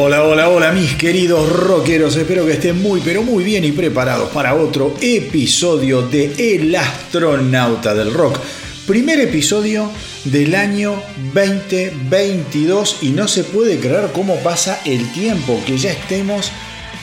Hola, 0.00 0.22
hola, 0.22 0.48
hola 0.48 0.70
mis 0.70 0.94
queridos 0.94 1.50
rockeros, 1.50 2.14
espero 2.14 2.46
que 2.46 2.52
estén 2.52 2.80
muy 2.80 3.00
pero 3.00 3.24
muy 3.24 3.42
bien 3.42 3.64
y 3.64 3.72
preparados 3.72 4.30
para 4.30 4.54
otro 4.54 4.94
episodio 5.00 6.02
de 6.02 6.54
El 6.54 6.72
astronauta 6.76 7.96
del 7.96 8.14
rock. 8.14 8.38
Primer 8.86 9.18
episodio 9.18 9.90
del 10.22 10.54
año 10.54 11.02
2022 11.34 12.98
y 13.02 13.08
no 13.08 13.26
se 13.26 13.42
puede 13.42 13.80
creer 13.80 14.10
cómo 14.12 14.36
pasa 14.36 14.80
el 14.84 15.10
tiempo, 15.10 15.60
que 15.66 15.76
ya 15.76 15.90
estemos 15.90 16.52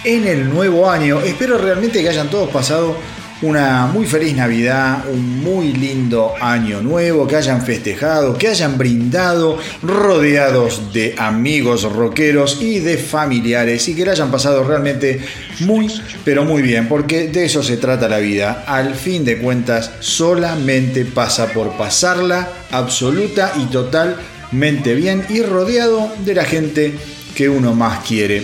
en 0.06 0.26
el 0.26 0.50
nuevo 0.50 0.90
año. 0.90 1.20
Espero 1.20 1.58
realmente 1.58 2.02
que 2.02 2.08
hayan 2.08 2.30
todos 2.30 2.50
pasado 2.50 2.96
una 3.46 3.86
muy 3.86 4.08
feliz 4.08 4.36
Navidad, 4.36 5.06
un 5.08 5.44
muy 5.44 5.72
lindo 5.72 6.34
año 6.42 6.82
nuevo, 6.82 7.28
que 7.28 7.36
hayan 7.36 7.62
festejado, 7.62 8.38
que 8.38 8.48
hayan 8.48 8.78
brindado, 8.78 9.60
rodeados 9.84 10.92
de 10.92 11.14
amigos 11.18 11.84
rockeros 11.84 12.60
y 12.62 12.80
de 12.80 12.98
familiares 12.98 13.88
y 13.88 13.96
que 13.96 14.04
le 14.04 14.12
hayan 14.12 14.32
pasado 14.32 14.64
realmente 14.64 15.20
muy, 15.60 15.92
pero 16.24 16.44
muy 16.44 16.64
bien, 16.64 16.88
porque 16.88 17.28
de 17.28 17.46
eso 17.46 17.62
se 17.62 17.78
trata 17.78 18.10
la 18.10 18.18
vida. 18.18 18.64
Al 18.66 18.96
fin 18.96 19.24
de 19.24 19.38
cuentas, 19.38 19.92
solamente 20.00 21.06
pasa 21.06 21.48
por 21.54 21.78
pasarla 21.78 22.50
absoluta 22.72 23.54
y 23.58 23.66
totalmente 23.66 24.96
bien 24.96 25.24
y 25.30 25.44
rodeado 25.44 26.12
de 26.26 26.34
la 26.34 26.46
gente 26.46 26.96
que 27.36 27.48
uno 27.48 27.76
más 27.76 28.00
quiere. 28.06 28.44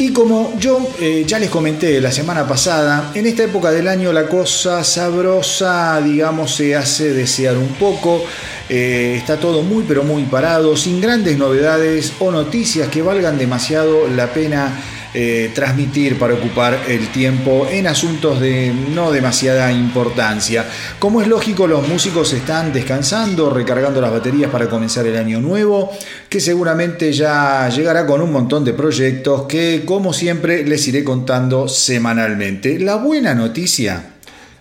Y 0.00 0.12
como 0.12 0.56
yo 0.60 0.78
eh, 1.00 1.24
ya 1.26 1.40
les 1.40 1.50
comenté 1.50 2.00
la 2.00 2.12
semana 2.12 2.46
pasada, 2.46 3.10
en 3.14 3.26
esta 3.26 3.42
época 3.42 3.72
del 3.72 3.88
año 3.88 4.12
la 4.12 4.28
cosa 4.28 4.84
sabrosa, 4.84 6.00
digamos, 6.00 6.54
se 6.54 6.76
hace 6.76 7.12
desear 7.12 7.58
un 7.58 7.70
poco. 7.70 8.24
Eh, 8.68 9.16
está 9.16 9.40
todo 9.40 9.62
muy 9.62 9.84
pero 9.88 10.04
muy 10.04 10.22
parado, 10.24 10.76
sin 10.76 11.00
grandes 11.00 11.36
novedades 11.36 12.12
o 12.20 12.30
noticias 12.30 12.88
que 12.88 13.02
valgan 13.02 13.38
demasiado 13.38 14.06
la 14.06 14.32
pena 14.32 14.72
eh, 15.14 15.50
transmitir 15.54 16.18
para 16.18 16.34
ocupar 16.34 16.78
el 16.86 17.08
tiempo 17.08 17.66
en 17.70 17.86
asuntos 17.86 18.40
de 18.40 18.74
no 18.94 19.10
demasiada 19.10 19.72
importancia. 19.72 20.66
Como 20.98 21.22
es 21.22 21.28
lógico, 21.28 21.66
los 21.66 21.88
músicos 21.88 22.34
están 22.34 22.74
descansando, 22.74 23.48
recargando 23.48 24.02
las 24.02 24.10
baterías 24.10 24.50
para 24.50 24.68
comenzar 24.68 25.06
el 25.06 25.16
año 25.16 25.40
nuevo, 25.40 25.90
que 26.28 26.40
seguramente 26.40 27.12
ya 27.14 27.70
llegará 27.70 28.04
con 28.04 28.20
un 28.20 28.30
montón 28.30 28.64
de 28.64 28.74
proyectos 28.74 29.46
que, 29.48 29.84
como 29.86 30.12
siempre, 30.12 30.64
les 30.64 30.86
iré 30.88 31.02
contando 31.04 31.68
semanalmente. 31.68 32.78
La 32.78 32.96
buena 32.96 33.34
noticia, 33.34 34.10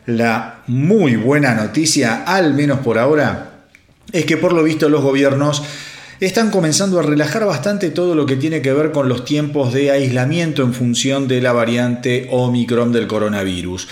la 0.05 0.61
muy 0.67 1.17
buena 1.17 1.55
noticia, 1.55 2.23
al 2.23 2.53
menos 2.53 2.79
por 2.79 2.97
ahora, 2.97 3.65
es 4.13 4.25
que 4.25 4.37
por 4.37 4.53
lo 4.53 4.63
visto 4.63 4.87
los 4.87 5.03
gobiernos 5.03 5.61
están 6.19 6.49
comenzando 6.49 6.99
a 6.99 7.03
relajar 7.03 7.45
bastante 7.45 7.91
todo 7.91 8.15
lo 8.15 8.25
que 8.25 8.35
tiene 8.35 8.61
que 8.61 8.73
ver 8.73 8.91
con 8.91 9.07
los 9.07 9.23
tiempos 9.23 9.73
de 9.73 9.91
aislamiento 9.91 10.63
en 10.63 10.73
función 10.73 11.27
de 11.27 11.41
la 11.41 11.53
variante 11.53 12.27
Omicron 12.31 12.91
del 12.91 13.07
coronavirus. 13.07 13.87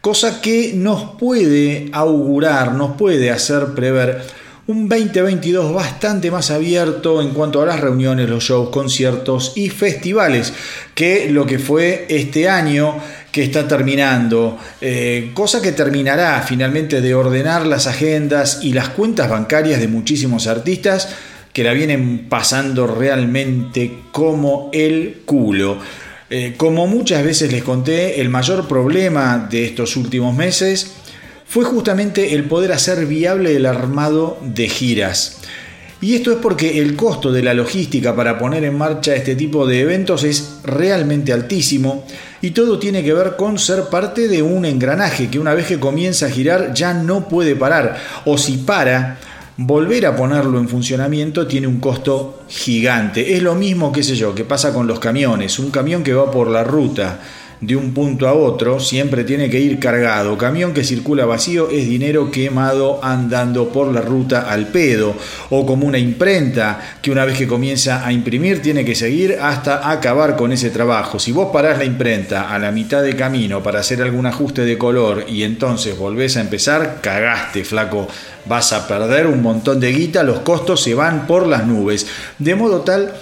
Cosa 0.00 0.40
que 0.40 0.72
nos 0.74 1.16
puede 1.18 1.88
augurar, 1.92 2.72
nos 2.72 2.96
puede 2.96 3.30
hacer 3.30 3.74
prever 3.74 4.22
un 4.68 4.86
2022 4.88 5.72
bastante 5.72 6.30
más 6.30 6.50
abierto 6.50 7.22
en 7.22 7.30
cuanto 7.30 7.62
a 7.62 7.66
las 7.66 7.80
reuniones, 7.80 8.28
los 8.28 8.44
shows, 8.44 8.68
conciertos 8.68 9.54
y 9.56 9.70
festivales 9.70 10.52
que 10.94 11.30
lo 11.30 11.46
que 11.46 11.58
fue 11.58 12.04
este 12.10 12.48
año 12.50 12.96
que 13.32 13.44
está 13.44 13.66
terminando, 13.66 14.58
eh, 14.80 15.30
cosa 15.32 15.62
que 15.62 15.72
terminará 15.72 16.42
finalmente 16.42 17.00
de 17.00 17.14
ordenar 17.14 17.66
las 17.66 17.86
agendas 17.86 18.60
y 18.62 18.72
las 18.74 18.90
cuentas 18.90 19.30
bancarias 19.30 19.80
de 19.80 19.88
muchísimos 19.88 20.46
artistas 20.46 21.08
que 21.52 21.64
la 21.64 21.72
vienen 21.72 22.26
pasando 22.28 22.86
realmente 22.86 23.98
como 24.12 24.70
el 24.72 25.22
culo. 25.24 25.78
Eh, 26.30 26.54
como 26.56 26.86
muchas 26.86 27.24
veces 27.24 27.50
les 27.50 27.62
conté, 27.62 28.20
el 28.20 28.28
mayor 28.28 28.68
problema 28.68 29.48
de 29.50 29.64
estos 29.64 29.96
últimos 29.96 30.36
meses 30.36 30.92
fue 31.46 31.64
justamente 31.64 32.34
el 32.34 32.44
poder 32.44 32.72
hacer 32.72 33.06
viable 33.06 33.56
el 33.56 33.64
armado 33.64 34.38
de 34.42 34.68
giras. 34.68 35.38
Y 36.00 36.14
esto 36.14 36.30
es 36.30 36.38
porque 36.38 36.78
el 36.78 36.94
costo 36.94 37.32
de 37.32 37.42
la 37.42 37.54
logística 37.54 38.14
para 38.14 38.38
poner 38.38 38.62
en 38.62 38.78
marcha 38.78 39.16
este 39.16 39.34
tipo 39.34 39.66
de 39.66 39.80
eventos 39.80 40.22
es 40.22 40.60
realmente 40.62 41.32
altísimo 41.32 42.06
y 42.40 42.50
todo 42.50 42.78
tiene 42.78 43.02
que 43.02 43.12
ver 43.12 43.34
con 43.36 43.58
ser 43.58 43.84
parte 43.84 44.28
de 44.28 44.42
un 44.42 44.64
engranaje 44.64 45.28
que 45.28 45.40
una 45.40 45.54
vez 45.54 45.66
que 45.66 45.80
comienza 45.80 46.26
a 46.26 46.30
girar 46.30 46.72
ya 46.72 46.94
no 46.94 47.28
puede 47.28 47.56
parar 47.56 47.96
o 48.26 48.38
si 48.38 48.58
para 48.58 49.18
volver 49.58 50.06
a 50.06 50.14
ponerlo 50.14 50.60
en 50.60 50.68
funcionamiento 50.68 51.46
tiene 51.48 51.66
un 51.66 51.80
costo 51.80 52.44
gigante. 52.48 53.34
Es 53.34 53.42
lo 53.42 53.56
mismo, 53.56 53.92
qué 53.92 54.04
sé 54.04 54.14
yo, 54.14 54.34
que 54.34 54.44
pasa 54.44 54.72
con 54.72 54.86
los 54.86 55.00
camiones. 55.00 55.58
Un 55.58 55.70
camión 55.70 56.04
que 56.04 56.14
va 56.14 56.30
por 56.30 56.48
la 56.48 56.62
ruta 56.62 57.20
de 57.60 57.74
un 57.74 57.92
punto 57.92 58.28
a 58.28 58.34
otro 58.34 58.78
siempre 58.78 59.24
tiene 59.24 59.50
que 59.50 59.58
ir 59.58 59.78
cargado. 59.78 60.38
Camión 60.38 60.72
que 60.72 60.84
circula 60.84 61.26
vacío 61.26 61.70
es 61.70 61.88
dinero 61.88 62.30
quemado 62.30 63.00
andando 63.02 63.70
por 63.70 63.92
la 63.92 64.00
ruta 64.00 64.50
al 64.50 64.68
pedo. 64.68 65.14
O 65.50 65.66
como 65.66 65.86
una 65.86 65.98
imprenta 65.98 66.98
que 67.02 67.10
una 67.10 67.24
vez 67.24 67.36
que 67.36 67.48
comienza 67.48 68.06
a 68.06 68.12
imprimir 68.12 68.62
tiene 68.62 68.84
que 68.84 68.94
seguir 68.94 69.38
hasta 69.40 69.90
acabar 69.90 70.36
con 70.36 70.52
ese 70.52 70.70
trabajo. 70.70 71.18
Si 71.18 71.32
vos 71.32 71.48
parás 71.52 71.78
la 71.78 71.84
imprenta 71.84 72.54
a 72.54 72.58
la 72.58 72.70
mitad 72.70 73.02
de 73.02 73.16
camino 73.16 73.62
para 73.62 73.80
hacer 73.80 74.02
algún 74.02 74.26
ajuste 74.26 74.64
de 74.64 74.78
color 74.78 75.24
y 75.28 75.42
entonces 75.42 75.98
volvés 75.98 76.36
a 76.36 76.40
empezar, 76.40 76.98
cagaste, 77.02 77.64
flaco. 77.64 78.08
Vas 78.46 78.72
a 78.72 78.86
perder 78.86 79.26
un 79.26 79.42
montón 79.42 79.80
de 79.80 79.92
guita, 79.92 80.22
los 80.22 80.40
costos 80.40 80.82
se 80.82 80.94
van 80.94 81.26
por 81.26 81.46
las 81.46 81.66
nubes. 81.66 82.06
De 82.38 82.54
modo 82.54 82.80
tal 82.80 83.12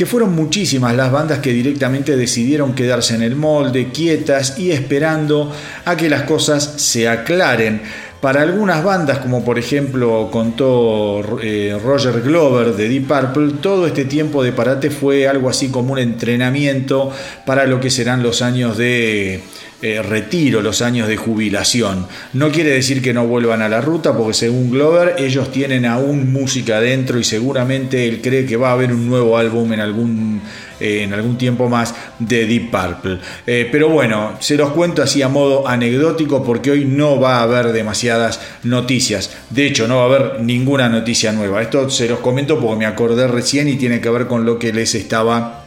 que 0.00 0.06
fueron 0.06 0.34
muchísimas 0.34 0.96
las 0.96 1.12
bandas 1.12 1.40
que 1.40 1.52
directamente 1.52 2.16
decidieron 2.16 2.74
quedarse 2.74 3.14
en 3.16 3.20
el 3.20 3.36
molde, 3.36 3.88
quietas 3.92 4.58
y 4.58 4.70
esperando 4.70 5.52
a 5.84 5.94
que 5.94 6.08
las 6.08 6.22
cosas 6.22 6.72
se 6.78 7.06
aclaren. 7.06 7.82
Para 8.18 8.40
algunas 8.40 8.82
bandas, 8.82 9.18
como 9.18 9.44
por 9.44 9.58
ejemplo 9.58 10.30
contó 10.32 11.20
eh, 11.42 11.78
Roger 11.84 12.22
Glover 12.22 12.74
de 12.76 12.88
Deep 12.88 13.08
Purple, 13.08 13.58
todo 13.60 13.86
este 13.86 14.06
tiempo 14.06 14.42
de 14.42 14.52
parate 14.52 14.88
fue 14.88 15.28
algo 15.28 15.50
así 15.50 15.68
como 15.68 15.92
un 15.92 15.98
entrenamiento 15.98 17.12
para 17.44 17.66
lo 17.66 17.78
que 17.78 17.90
serán 17.90 18.22
los 18.22 18.40
años 18.40 18.78
de 18.78 19.42
eh, 19.82 20.02
retiro, 20.02 20.60
los 20.60 20.82
años 20.82 21.08
de 21.08 21.16
jubilación. 21.16 22.06
No 22.34 22.50
quiere 22.50 22.70
decir 22.70 23.00
que 23.00 23.14
no 23.14 23.26
vuelvan 23.26 23.62
a 23.62 23.68
la 23.70 23.80
ruta, 23.80 24.14
porque 24.14 24.34
según 24.34 24.70
Glover, 24.70 25.14
ellos 25.18 25.50
tienen 25.50 25.86
aún 25.86 26.30
música 26.32 26.76
adentro 26.76 27.18
y 27.18 27.24
seguramente 27.24 28.06
él 28.06 28.20
cree 28.20 28.44
que 28.44 28.58
va 28.58 28.68
a 28.68 28.72
haber 28.72 28.92
un 28.92 29.08
nuevo 29.08 29.38
álbum 29.38 29.72
en 29.72 29.80
algún, 29.80 30.42
eh, 30.80 31.04
en 31.04 31.14
algún 31.14 31.38
tiempo 31.38 31.70
más 31.70 31.94
de 32.18 32.46
Deep 32.46 32.70
Purple. 32.70 33.20
Eh, 33.46 33.70
pero 33.72 33.88
bueno, 33.88 34.36
se 34.40 34.56
los 34.56 34.70
cuento 34.72 35.02
así 35.02 35.22
a 35.22 35.28
modo 35.28 35.66
anecdótico 35.66 36.44
porque 36.44 36.72
hoy 36.72 36.84
no 36.84 37.18
va 37.18 37.38
a 37.38 37.44
haber 37.44 37.72
demasiadas 37.72 38.38
noticias. 38.64 39.34
De 39.48 39.66
hecho, 39.66 39.88
no 39.88 39.96
va 39.96 40.02
a 40.02 40.06
haber 40.06 40.40
ninguna 40.42 40.90
noticia 40.90 41.32
nueva. 41.32 41.62
Esto 41.62 41.88
se 41.88 42.06
los 42.06 42.18
comento 42.18 42.60
porque 42.60 42.80
me 42.80 42.86
acordé 42.86 43.26
recién 43.28 43.66
y 43.66 43.76
tiene 43.76 44.02
que 44.02 44.10
ver 44.10 44.26
con 44.26 44.44
lo 44.44 44.58
que 44.58 44.74
les 44.74 44.94
estaba 44.94 45.59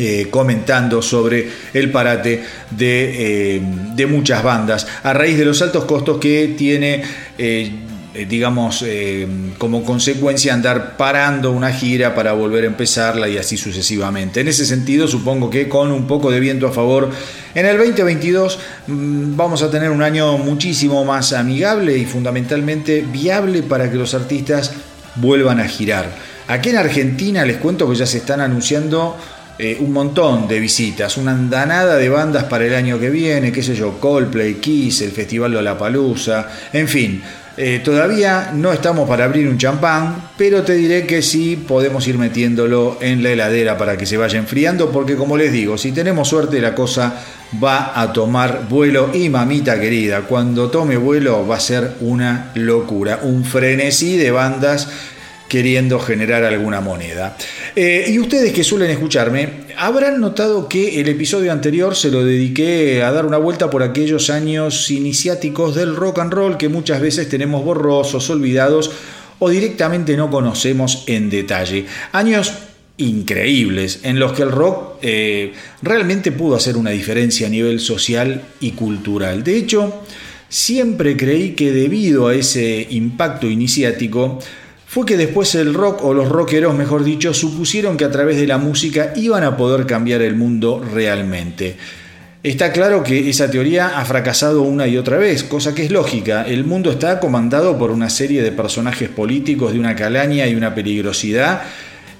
eh, 0.00 0.28
comentando 0.30 1.02
sobre 1.02 1.48
el 1.74 1.90
parate 1.90 2.40
eh, 2.78 3.60
de, 3.96 4.06
muchas 4.06 4.44
bandas. 4.44 4.86
A 5.02 5.12
raíz 5.12 5.36
de 5.36 5.44
los 5.44 5.60
altos 5.60 5.86
costos 5.86 6.18
que 6.18 6.54
tiene 6.56 7.02
eh, 7.36 7.72
digamos 8.28 8.84
como 9.58 9.84
consecuencia 9.84 10.52
andar 10.52 10.96
parando 10.96 11.52
una 11.52 11.72
gira 11.72 12.16
para 12.16 12.32
volver 12.32 12.64
a 12.64 12.66
empezarla 12.68 13.28
y 13.28 13.38
así 13.38 13.56
sucesivamente. 13.56 14.40
En 14.40 14.48
ese 14.48 14.66
sentido 14.66 15.06
supongo 15.06 15.50
que 15.50 15.68
con 15.68 15.92
un 15.92 16.06
poco 16.06 16.30
de 16.30 16.40
viento 16.40 16.66
a 16.66 16.72
favor 16.72 17.10
en 17.54 17.66
el 17.66 17.76
2022 17.76 18.58
mm, 18.86 19.36
vamos 19.36 19.62
a 19.62 19.70
tener 19.70 19.90
un 19.90 20.02
año 20.02 20.38
muchísimo 20.38 21.04
más 21.04 21.32
amigable 21.32 21.96
y 21.96 22.06
fundamentalmente 22.06 23.02
viable 23.02 23.62
para 23.62 23.90
que 23.90 23.96
los 23.96 24.14
artistas 24.14 24.72
vuelvan 25.16 25.60
a 25.60 25.68
girar. 25.68 26.08
Aquí 26.48 26.70
en 26.70 26.78
Argentina 26.78 27.44
les 27.44 27.58
cuento 27.58 27.88
que 27.88 27.94
ya 27.94 28.06
se 28.06 28.18
están 28.18 28.40
anunciando 28.40 29.16
eh, 29.58 29.76
un 29.80 29.92
montón 29.92 30.46
de 30.46 30.60
visitas, 30.60 31.16
una 31.16 31.32
andanada 31.32 31.96
de 31.96 32.08
bandas 32.08 32.44
para 32.44 32.64
el 32.64 32.74
año 32.74 33.00
que 33.00 33.10
viene, 33.10 33.50
qué 33.50 33.60
sé 33.60 33.74
yo, 33.74 33.98
Coldplay, 33.98 34.54
Kiss, 34.54 35.02
el 35.02 35.10
Festival 35.10 35.52
de 35.52 35.62
la 35.62 35.76
Palusa, 35.76 36.48
en 36.72 36.86
fin. 36.86 37.22
Eh, 37.60 37.80
todavía 37.84 38.52
no 38.54 38.72
estamos 38.72 39.08
para 39.08 39.24
abrir 39.24 39.48
un 39.48 39.58
champán, 39.58 40.30
pero 40.36 40.62
te 40.62 40.74
diré 40.74 41.04
que 41.08 41.22
sí 41.22 41.56
podemos 41.56 42.06
ir 42.06 42.16
metiéndolo 42.16 42.98
en 43.00 43.20
la 43.20 43.30
heladera 43.30 43.76
para 43.76 43.96
que 43.96 44.06
se 44.06 44.16
vaya 44.16 44.38
enfriando, 44.38 44.92
porque 44.92 45.16
como 45.16 45.36
les 45.36 45.50
digo, 45.50 45.76
si 45.76 45.90
tenemos 45.90 46.28
suerte 46.28 46.60
la 46.60 46.72
cosa 46.72 47.20
va 47.60 48.00
a 48.00 48.12
tomar 48.12 48.68
vuelo 48.68 49.10
y 49.12 49.28
mamita 49.28 49.80
querida, 49.80 50.20
cuando 50.20 50.70
tome 50.70 50.96
vuelo 50.96 51.48
va 51.48 51.56
a 51.56 51.60
ser 51.60 51.94
una 51.98 52.52
locura, 52.54 53.18
un 53.24 53.44
frenesí 53.44 54.16
de 54.16 54.30
bandas 54.30 54.88
queriendo 55.48 55.98
generar 55.98 56.44
alguna 56.44 56.80
moneda. 56.80 57.36
Eh, 57.74 58.06
y 58.08 58.18
ustedes 58.18 58.52
que 58.52 58.62
suelen 58.62 58.90
escucharme, 58.90 59.48
habrán 59.76 60.20
notado 60.20 60.68
que 60.68 61.00
el 61.00 61.08
episodio 61.08 61.52
anterior 61.52 61.96
se 61.96 62.10
lo 62.10 62.24
dediqué 62.24 63.02
a 63.02 63.10
dar 63.10 63.26
una 63.26 63.38
vuelta 63.38 63.70
por 63.70 63.82
aquellos 63.82 64.30
años 64.30 64.90
iniciáticos 64.90 65.74
del 65.74 65.96
rock 65.96 66.18
and 66.18 66.32
roll 66.32 66.56
que 66.56 66.68
muchas 66.68 67.00
veces 67.00 67.28
tenemos 67.28 67.64
borrosos, 67.64 68.28
olvidados 68.30 68.90
o 69.38 69.48
directamente 69.48 70.16
no 70.16 70.30
conocemos 70.30 71.04
en 71.06 71.30
detalle. 71.30 71.86
Años 72.12 72.52
increíbles, 72.98 74.00
en 74.02 74.18
los 74.18 74.32
que 74.32 74.42
el 74.42 74.50
rock 74.50 74.98
eh, 75.02 75.52
realmente 75.82 76.32
pudo 76.32 76.56
hacer 76.56 76.76
una 76.76 76.90
diferencia 76.90 77.46
a 77.46 77.50
nivel 77.50 77.80
social 77.80 78.42
y 78.60 78.72
cultural. 78.72 79.44
De 79.44 79.56
hecho, 79.56 80.02
siempre 80.48 81.16
creí 81.16 81.52
que 81.52 81.72
debido 81.72 82.26
a 82.26 82.34
ese 82.34 82.86
impacto 82.90 83.48
iniciático, 83.48 84.40
fue 84.88 85.04
que 85.04 85.18
después 85.18 85.54
el 85.54 85.74
rock, 85.74 86.02
o 86.02 86.14
los 86.14 86.30
rockeros 86.30 86.74
mejor 86.74 87.04
dicho, 87.04 87.34
supusieron 87.34 87.98
que 87.98 88.06
a 88.06 88.10
través 88.10 88.38
de 88.38 88.46
la 88.46 88.56
música 88.56 89.12
iban 89.16 89.44
a 89.44 89.54
poder 89.54 89.84
cambiar 89.84 90.22
el 90.22 90.34
mundo 90.34 90.82
realmente. 90.82 91.76
Está 92.42 92.72
claro 92.72 93.02
que 93.02 93.28
esa 93.28 93.50
teoría 93.50 93.98
ha 93.98 94.04
fracasado 94.06 94.62
una 94.62 94.86
y 94.86 94.96
otra 94.96 95.18
vez, 95.18 95.44
cosa 95.44 95.74
que 95.74 95.84
es 95.84 95.90
lógica. 95.90 96.44
El 96.44 96.64
mundo 96.64 96.90
está 96.90 97.20
comandado 97.20 97.76
por 97.76 97.90
una 97.90 98.08
serie 98.08 98.42
de 98.42 98.50
personajes 98.50 99.10
políticos 99.10 99.74
de 99.74 99.78
una 99.78 99.94
calaña 99.94 100.46
y 100.46 100.54
una 100.54 100.74
peligrosidad 100.74 101.64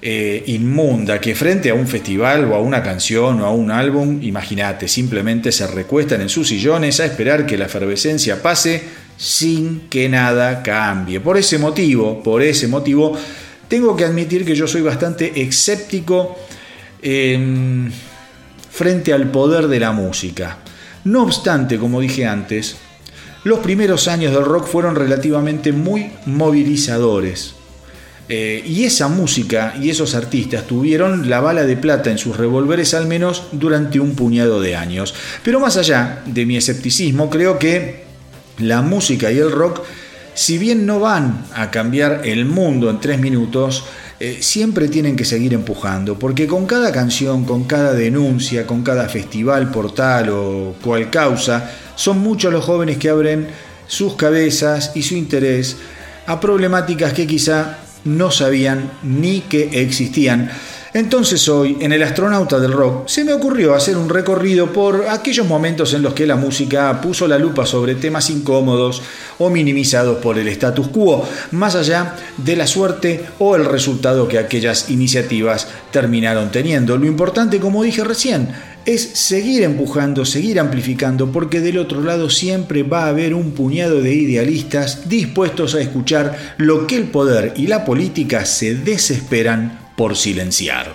eh, 0.02 0.44
inmunda 0.48 1.22
que 1.22 1.34
frente 1.34 1.70
a 1.70 1.74
un 1.74 1.88
festival 1.88 2.44
o 2.52 2.54
a 2.54 2.60
una 2.60 2.82
canción 2.82 3.40
o 3.40 3.46
a 3.46 3.50
un 3.50 3.70
álbum, 3.70 4.18
imagínate, 4.22 4.88
simplemente 4.88 5.52
se 5.52 5.66
recuestan 5.66 6.20
en 6.20 6.28
sus 6.28 6.48
sillones 6.48 7.00
a 7.00 7.06
esperar 7.06 7.46
que 7.46 7.56
la 7.56 7.64
efervescencia 7.64 8.42
pase 8.42 9.07
sin 9.18 9.88
que 9.90 10.08
nada 10.08 10.62
cambie. 10.62 11.20
Por 11.20 11.36
ese 11.36 11.58
motivo, 11.58 12.22
por 12.22 12.40
ese 12.40 12.68
motivo, 12.68 13.18
tengo 13.66 13.94
que 13.96 14.04
admitir 14.04 14.44
que 14.46 14.54
yo 14.54 14.66
soy 14.66 14.80
bastante 14.80 15.42
escéptico 15.42 16.38
em, 17.02 17.90
frente 18.70 19.12
al 19.12 19.30
poder 19.30 19.66
de 19.66 19.80
la 19.80 19.92
música. 19.92 20.58
No 21.04 21.24
obstante, 21.24 21.78
como 21.78 22.00
dije 22.00 22.26
antes, 22.26 22.76
los 23.44 23.58
primeros 23.58 24.08
años 24.08 24.32
del 24.32 24.44
rock 24.44 24.66
fueron 24.66 24.94
relativamente 24.94 25.72
muy 25.72 26.12
movilizadores. 26.26 27.54
Eh, 28.30 28.62
y 28.66 28.84
esa 28.84 29.08
música 29.08 29.74
y 29.80 29.88
esos 29.88 30.14
artistas 30.14 30.66
tuvieron 30.66 31.30
la 31.30 31.40
bala 31.40 31.64
de 31.64 31.78
plata 31.78 32.10
en 32.10 32.18
sus 32.18 32.36
revólveres 32.36 32.92
al 32.92 33.06
menos 33.06 33.44
durante 33.52 34.00
un 34.00 34.14
puñado 34.14 34.60
de 34.60 34.76
años. 34.76 35.14
Pero 35.42 35.60
más 35.60 35.76
allá 35.78 36.22
de 36.26 36.44
mi 36.44 36.56
escepticismo, 36.56 37.30
creo 37.30 37.58
que 37.58 38.07
la 38.58 38.82
música 38.82 39.30
y 39.32 39.38
el 39.38 39.50
rock, 39.50 39.82
si 40.34 40.58
bien 40.58 40.86
no 40.86 41.00
van 41.00 41.44
a 41.54 41.70
cambiar 41.70 42.22
el 42.24 42.44
mundo 42.44 42.90
en 42.90 43.00
tres 43.00 43.18
minutos, 43.18 43.84
eh, 44.20 44.38
siempre 44.40 44.88
tienen 44.88 45.14
que 45.14 45.24
seguir 45.24 45.54
empujando, 45.54 46.18
porque 46.18 46.46
con 46.46 46.66
cada 46.66 46.90
canción, 46.90 47.44
con 47.44 47.64
cada 47.64 47.92
denuncia, 47.92 48.66
con 48.66 48.82
cada 48.82 49.08
festival, 49.08 49.70
portal 49.70 50.30
o 50.30 50.74
cual 50.82 51.08
causa, 51.10 51.70
son 51.94 52.18
muchos 52.18 52.52
los 52.52 52.64
jóvenes 52.64 52.98
que 52.98 53.10
abren 53.10 53.48
sus 53.86 54.16
cabezas 54.16 54.92
y 54.94 55.02
su 55.02 55.14
interés 55.14 55.76
a 56.26 56.40
problemáticas 56.40 57.12
que 57.12 57.26
quizá 57.26 57.78
no 58.04 58.30
sabían 58.30 58.90
ni 59.02 59.40
que 59.40 59.82
existían. 59.82 60.50
Entonces 60.94 61.46
hoy, 61.50 61.76
en 61.80 61.92
el 61.92 62.02
astronauta 62.02 62.58
del 62.58 62.72
rock, 62.72 63.08
se 63.08 63.22
me 63.22 63.34
ocurrió 63.34 63.74
hacer 63.74 63.96
un 63.98 64.08
recorrido 64.08 64.72
por 64.72 65.06
aquellos 65.08 65.46
momentos 65.46 65.92
en 65.92 66.00
los 66.02 66.14
que 66.14 66.26
la 66.26 66.36
música 66.36 66.98
puso 67.02 67.28
la 67.28 67.38
lupa 67.38 67.66
sobre 67.66 67.94
temas 67.94 68.30
incómodos 68.30 69.02
o 69.38 69.50
minimizados 69.50 70.18
por 70.18 70.38
el 70.38 70.48
status 70.48 70.88
quo, 70.88 71.28
más 71.50 71.74
allá 71.74 72.16
de 72.38 72.56
la 72.56 72.66
suerte 72.66 73.22
o 73.38 73.54
el 73.54 73.66
resultado 73.66 74.28
que 74.28 74.38
aquellas 74.38 74.88
iniciativas 74.88 75.68
terminaron 75.90 76.50
teniendo. 76.50 76.96
Lo 76.96 77.06
importante, 77.06 77.60
como 77.60 77.82
dije 77.82 78.02
recién, 78.02 78.48
es 78.86 79.02
seguir 79.02 79.64
empujando, 79.64 80.24
seguir 80.24 80.58
amplificando, 80.58 81.30
porque 81.30 81.60
del 81.60 81.76
otro 81.76 82.02
lado 82.02 82.30
siempre 82.30 82.82
va 82.82 83.04
a 83.04 83.08
haber 83.08 83.34
un 83.34 83.50
puñado 83.50 84.00
de 84.00 84.14
idealistas 84.14 85.10
dispuestos 85.10 85.74
a 85.74 85.82
escuchar 85.82 86.54
lo 86.56 86.86
que 86.86 86.96
el 86.96 87.04
poder 87.04 87.52
y 87.56 87.66
la 87.66 87.84
política 87.84 88.46
se 88.46 88.74
desesperan 88.74 89.87
por 89.98 90.16
silenciar. 90.16 90.94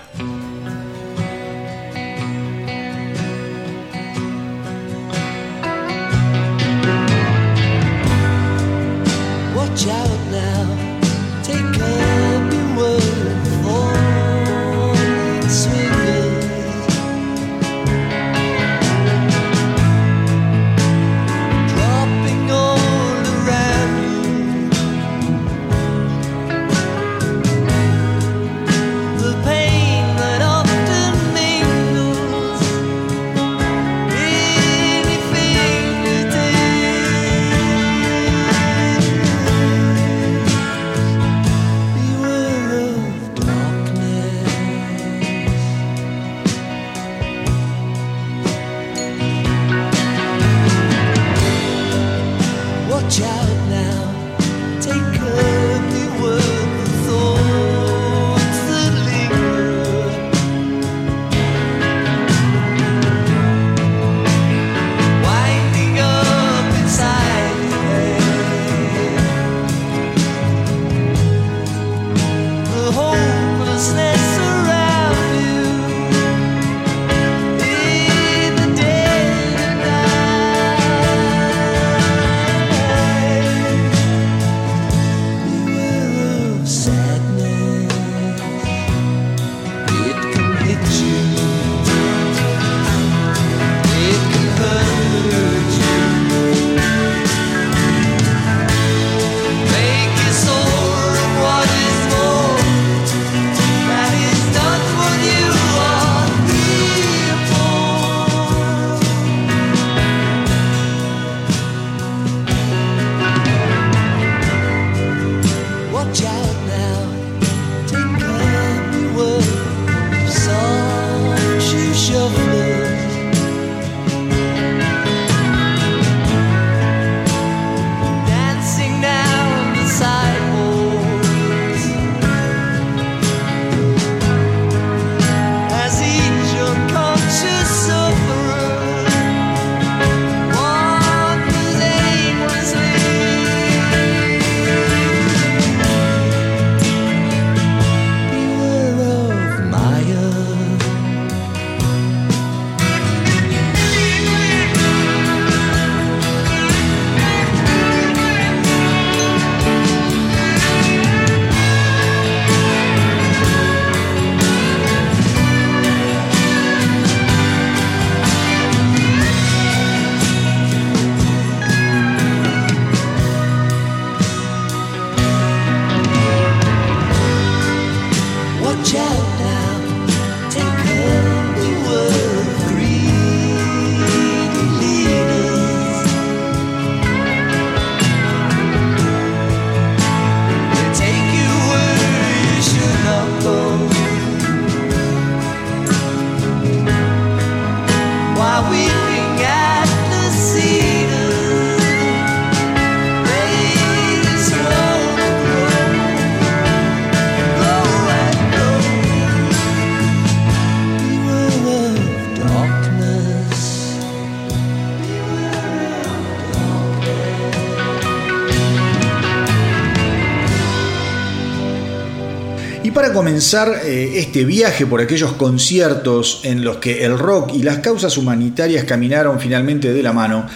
Comenzar 223.14 223.80
eh, 223.84 224.18
este 224.18 224.44
viaje 224.44 224.84
por 224.84 225.00
aquellos 225.00 225.32
conciertos 225.32 226.40
en 226.42 226.64
los 226.64 226.76
que 226.78 227.04
el 227.04 227.18
rock 227.18 227.54
y 227.54 227.62
las 227.62 227.78
causas 227.78 228.18
humanitarias 228.18 228.84
caminaron 228.84 229.40
finalmente 229.40 229.94
de 229.94 230.02
la 230.02 230.12
mano, 230.12 230.46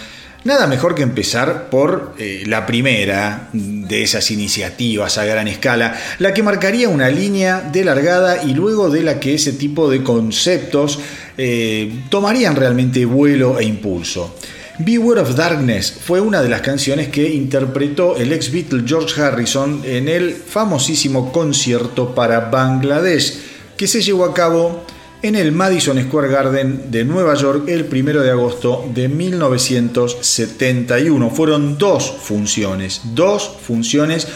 nada 0.43 0.67
mejor 0.67 0.93
que 0.93 1.01
empezar 1.01 1.69
por 1.69 2.13
eh, 2.19 2.43
la 2.45 2.65
primera 2.65 3.49
de 3.53 4.03
esas 4.03 4.29
iniciativas 4.29 5.17
a 5.17 5.25
gran 5.25 5.47
escala, 5.47 5.99
la 6.19 6.33
que 6.33 6.43
marcaría 6.43 6.89
una 6.89 7.09
línea 7.09 7.61
de 7.61 7.83
largada 7.83 8.43
y 8.43 8.53
luego 8.53 8.89
de 8.89 9.01
la 9.01 9.19
que 9.19 9.35
ese 9.35 9.53
tipo 9.53 9.89
de 9.89 10.03
conceptos 10.03 10.99
eh, 11.37 12.03
tomarían 12.09 12.55
realmente 12.55 13.05
vuelo 13.05 13.59
e 13.59 13.63
impulso. 13.63 14.35
Beware 14.81 15.19
of 15.19 15.35
Darkness 15.35 15.91
fue 15.91 16.21
una 16.21 16.41
de 16.41 16.47
las 16.47 16.61
canciones 16.61 17.09
que 17.09 17.33
interpretó 17.33 18.15
el 18.15 18.31
ex 18.31 18.49
Beatle 18.49 18.83
George 18.85 19.21
Harrison 19.21 19.81
en 19.83 20.07
el 20.07 20.33
famosísimo 20.33 21.33
concierto 21.33 22.15
para 22.15 22.49
Bangladesh, 22.49 23.39
que 23.75 23.87
se 23.87 24.01
llevó 24.01 24.23
a 24.23 24.33
cabo 24.33 24.85
en 25.21 25.35
el 25.35 25.51
Madison 25.51 26.01
Square 26.01 26.29
Garden 26.29 26.89
de 26.91 27.03
Nueva 27.03 27.35
York 27.35 27.67
el 27.67 27.89
1 27.91 28.21
de 28.21 28.31
agosto 28.31 28.89
de 28.93 29.09
1971. 29.09 31.29
Fueron 31.29 31.77
dos 31.77 32.15
funciones, 32.21 33.01
dos 33.13 33.57
funciones 33.61 34.29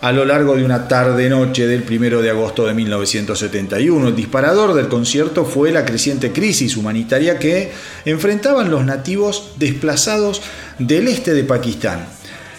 a 0.00 0.12
lo 0.12 0.24
largo 0.24 0.56
de 0.56 0.64
una 0.64 0.86
tarde-noche 0.86 1.66
del 1.66 1.84
1 1.88 2.22
de 2.22 2.30
agosto 2.30 2.66
de 2.66 2.74
1971. 2.74 4.08
El 4.08 4.16
disparador 4.16 4.74
del 4.74 4.88
concierto 4.88 5.44
fue 5.44 5.72
la 5.72 5.84
creciente 5.84 6.32
crisis 6.32 6.76
humanitaria 6.76 7.38
que 7.38 7.72
enfrentaban 8.04 8.70
los 8.70 8.84
nativos 8.84 9.52
desplazados 9.56 10.40
del 10.78 11.08
este 11.08 11.34
de 11.34 11.44
Pakistán. 11.44 12.06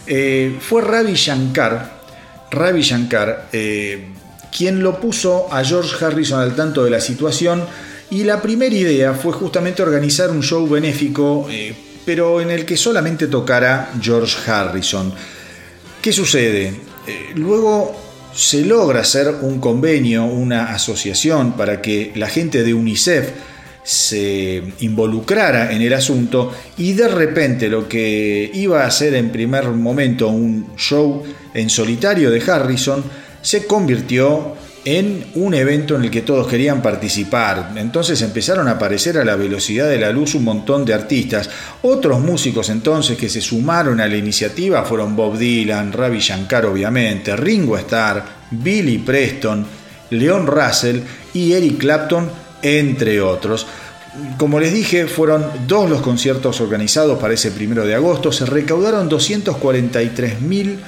Eh, 0.05 0.57
fue 0.59 0.81
Ravi 0.81 1.13
Shankar, 1.13 1.99
Ravi 2.51 2.81
Shankar 2.81 3.47
eh, 3.53 4.09
quien 4.55 4.81
lo 4.81 4.99
puso 4.99 5.47
a 5.51 5.63
George 5.63 6.03
Harrison 6.03 6.41
al 6.41 6.55
tanto 6.55 6.83
de 6.83 6.89
la 6.89 6.99
situación 6.99 7.63
y 8.09 8.23
la 8.23 8.41
primera 8.41 8.75
idea 8.75 9.13
fue 9.13 9.31
justamente 9.33 9.83
organizar 9.83 10.31
un 10.31 10.41
show 10.41 10.67
benéfico, 10.67 11.47
eh, 11.49 11.75
pero 12.05 12.41
en 12.41 12.49
el 12.49 12.65
que 12.65 12.75
solamente 12.75 13.27
tocara 13.27 13.91
George 14.01 14.35
Harrison. 14.49 15.13
¿Qué 16.01 16.11
sucede? 16.11 16.88
Eh, 17.09 17.31
luego 17.33 17.95
se 18.35 18.63
logra 18.63 18.99
hacer 18.99 19.33
un 19.41 19.59
convenio, 19.59 20.25
una 20.25 20.71
asociación 20.75 21.53
para 21.53 21.81
que 21.81 22.11
la 22.13 22.27
gente 22.27 22.63
de 22.63 22.75
UNICEF 22.75 23.31
se 23.81 24.61
involucrara 24.81 25.73
en 25.73 25.81
el 25.81 25.93
asunto 25.93 26.53
y 26.77 26.93
de 26.93 27.07
repente 27.07 27.67
lo 27.67 27.89
que 27.89 28.51
iba 28.53 28.85
a 28.85 28.91
ser 28.91 29.15
en 29.15 29.31
primer 29.31 29.69
momento 29.69 30.27
un 30.27 30.75
show 30.77 31.23
en 31.55 31.71
solitario 31.71 32.29
de 32.29 32.39
Harrison 32.39 33.03
se 33.41 33.65
convirtió 33.65 34.53
en 34.97 35.23
un 35.35 35.53
evento 35.53 35.95
en 35.95 36.05
el 36.05 36.09
que 36.09 36.23
todos 36.23 36.47
querían 36.47 36.81
participar. 36.81 37.73
Entonces 37.75 38.23
empezaron 38.23 38.67
a 38.67 38.71
aparecer 38.71 39.19
a 39.19 39.23
la 39.23 39.35
velocidad 39.35 39.87
de 39.87 39.99
la 39.99 40.09
luz 40.09 40.33
un 40.33 40.43
montón 40.43 40.83
de 40.83 40.95
artistas. 40.95 41.47
Otros 41.83 42.19
músicos 42.19 42.69
entonces 42.69 43.15
que 43.15 43.29
se 43.29 43.39
sumaron 43.39 44.01
a 44.01 44.07
la 44.07 44.17
iniciativa 44.17 44.83
fueron 44.83 45.15
Bob 45.15 45.37
Dylan, 45.37 45.93
Ravi 45.93 46.17
Shankar 46.17 46.65
obviamente, 46.65 47.35
Ringo 47.35 47.77
Starr, 47.77 48.25
Billy 48.49 48.97
Preston, 48.97 49.63
Leon 50.09 50.47
Russell 50.47 51.01
y 51.35 51.53
Eric 51.53 51.77
Clapton, 51.77 52.27
entre 52.63 53.21
otros. 53.21 53.67
Como 54.39 54.59
les 54.59 54.73
dije, 54.73 55.05
fueron 55.05 55.45
dos 55.67 55.87
los 55.87 56.01
conciertos 56.01 56.61
organizados 56.61 57.19
para 57.19 57.35
ese 57.35 57.51
primero 57.51 57.85
de 57.85 57.93
agosto. 57.93 58.31
Se 58.31 58.47
recaudaron 58.47 59.07
243 59.07 60.41
mil 60.41 60.79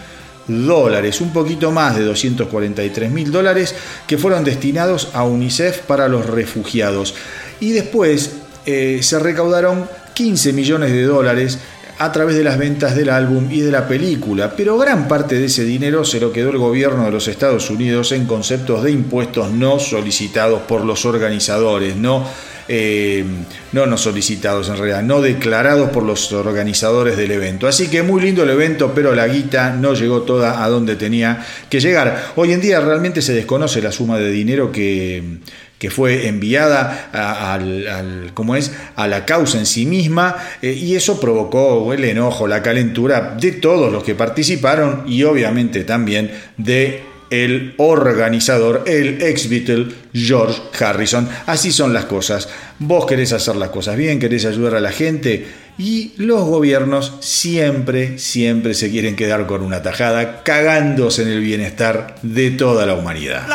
dólares, 0.48 1.21
un 1.21 1.31
poquito 1.33 1.71
más 1.71 1.95
de 1.95 2.03
243 2.03 3.12
mil 3.12 3.31
dólares 3.31 3.75
que 4.07 4.17
fueron 4.17 4.43
destinados 4.43 5.10
a 5.13 5.24
UNICEF 5.24 5.79
para 5.81 6.07
los 6.07 6.25
refugiados. 6.25 7.15
Y 7.60 7.71
después 7.71 8.31
eh, 8.65 9.00
se 9.01 9.19
recaudaron 9.19 9.88
15 10.13 10.53
millones 10.53 10.91
de 10.91 11.03
dólares 11.03 11.60
a 12.01 12.12
través 12.12 12.36
de 12.36 12.43
las 12.43 12.57
ventas 12.57 12.95
del 12.95 13.12
álbum 13.12 13.48
y 13.51 13.62
de 13.62 13.71
la 13.71 13.88
película, 13.88 14.55
pero 14.57 14.75
gran 14.75 15.07
parte 15.07 15.36
de 15.36 15.45
ese 15.45 15.63
dinero 15.63 16.03
se 16.03 16.19
lo 16.19 16.31
quedó 16.31 16.50
el 16.50 16.57
gobierno 16.57 17.05
de 17.05 17.12
los 17.12 17.27
Estados 17.27 17.69
Unidos 17.69 18.12
en 18.12 18.25
conceptos 18.25 18.83
de 18.83 18.91
impuestos 18.91 19.51
no 19.51 19.77
solicitados 19.77 20.62
por 20.62 20.83
los 20.83 21.05
organizadores, 21.05 21.95
no 21.95 22.25
eh, 22.74 23.25
no 23.74 23.86
no 23.86 23.98
solicitados 23.98 24.70
en 24.70 24.78
realidad, 24.78 25.04
no 25.04 25.22
declarados 25.22 25.90
por 25.90 26.04
los 26.04 26.32
organizadores 26.32 27.18
del 27.18 27.32
evento. 27.32 27.68
Así 27.68 27.90
que 27.90 28.01
muy 28.01 28.22
lindo 28.22 28.44
el 28.44 28.50
evento, 28.50 28.94
pero 28.96 29.13
la 29.13 29.28
guita 29.28 29.74
no 29.74 29.94
llegó 29.94 30.22
toda 30.22 30.63
a 30.63 30.70
donde 30.70 30.96
tenía 30.96 31.46
que 31.70 31.82
llegar. 31.82 32.32
Hoy 32.38 32.54
en 32.54 32.62
día 32.62 32.80
realmente 32.80 33.22
se 33.22 33.34
desconoce 33.34 33.82
la 33.82 33.92
suma 33.92 34.18
de 34.18 34.32
dinero 34.32 34.72
que, 34.72 35.40
que 35.78 35.90
fue 35.90 36.30
enviada 36.30 37.10
a, 37.12 37.56
al, 37.56 38.32
es? 38.56 38.72
a 38.96 39.08
la 39.10 39.25
causa 39.25 39.58
en 39.58 39.66
sí 39.66 39.86
misma 39.86 40.38
eh, 40.62 40.72
y 40.72 40.96
eso 40.96 41.20
provocó 41.20 41.92
el 41.92 42.06
enojo, 42.06 42.48
la 42.48 42.63
calentura 42.63 43.36
de 43.38 43.51
todos 43.51 43.92
los 43.92 44.01
que 44.01 44.16
participaron 44.16 45.04
y 45.08 45.24
obviamente 45.24 45.84
también 45.84 46.32
de 46.56 47.11
el 47.32 47.74
organizador, 47.78 48.84
el 48.86 49.22
ex 49.24 49.50
Beatle 49.50 49.88
George 50.14 50.62
Harrison. 50.80 51.28
Así 51.48 51.72
son 51.72 51.94
las 51.94 52.06
cosas. 52.06 52.48
Vos 52.78 53.08
querés 53.08 53.34
hacer 53.34 53.56
las 53.56 53.70
cosas 53.70 53.98
bien, 53.98 54.20
querés 54.20 54.46
ayudar 54.46 54.76
a 54.76 54.82
la 54.82 54.92
gente 54.92 55.48
y 55.78 56.14
los 56.18 56.44
gobiernos 56.46 57.14
siempre, 57.22 58.20
siempre 58.20 58.76
se 58.76 58.92
quieren 58.92 59.16
quedar 59.16 59.48
con 59.48 59.64
una 59.64 59.82
tajada, 59.82 60.44
cagándose 60.44 61.24
en 61.24 61.30
el 61.30 61.40
bienestar 61.40 62.16
de 62.22 62.52
toda 62.52 62.86
la 62.86 62.94
humanidad. 62.94 63.48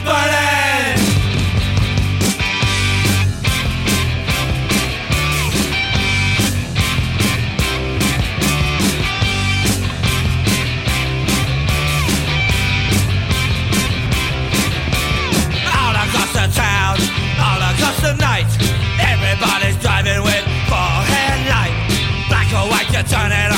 it 0.00 0.06
on 0.06 0.59
to 23.02 23.08
turn 23.08 23.32
it 23.32 23.49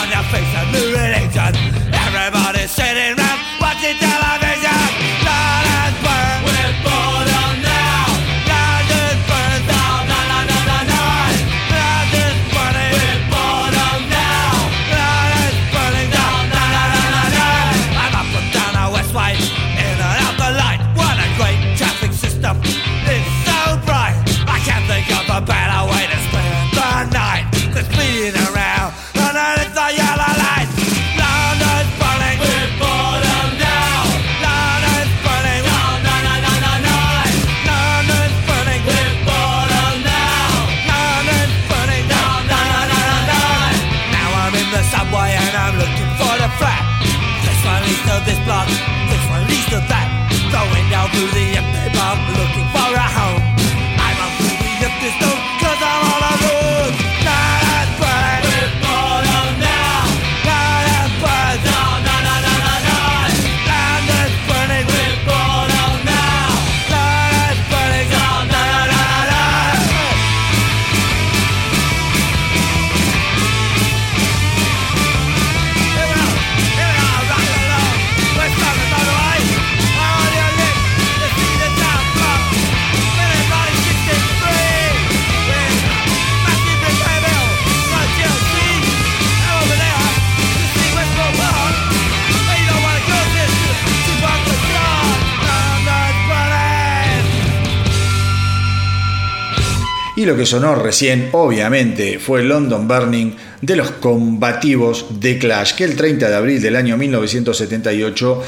lo 100.33 100.39
que 100.39 100.47
sonó 100.47 100.75
recién, 100.75 101.29
obviamente, 101.33 102.19
fue 102.19 102.43
London 102.43 102.89
Burning 102.89 103.33
de 103.61 103.77
los 103.77 103.91
combativos 103.91 105.21
de 105.21 105.37
Clash, 105.37 105.75
que 105.75 105.85
el 105.85 105.95
30 105.95 106.31
de 106.31 106.35
abril 106.35 106.62
del 106.62 106.75
año 106.75 106.97
1978 106.97 108.43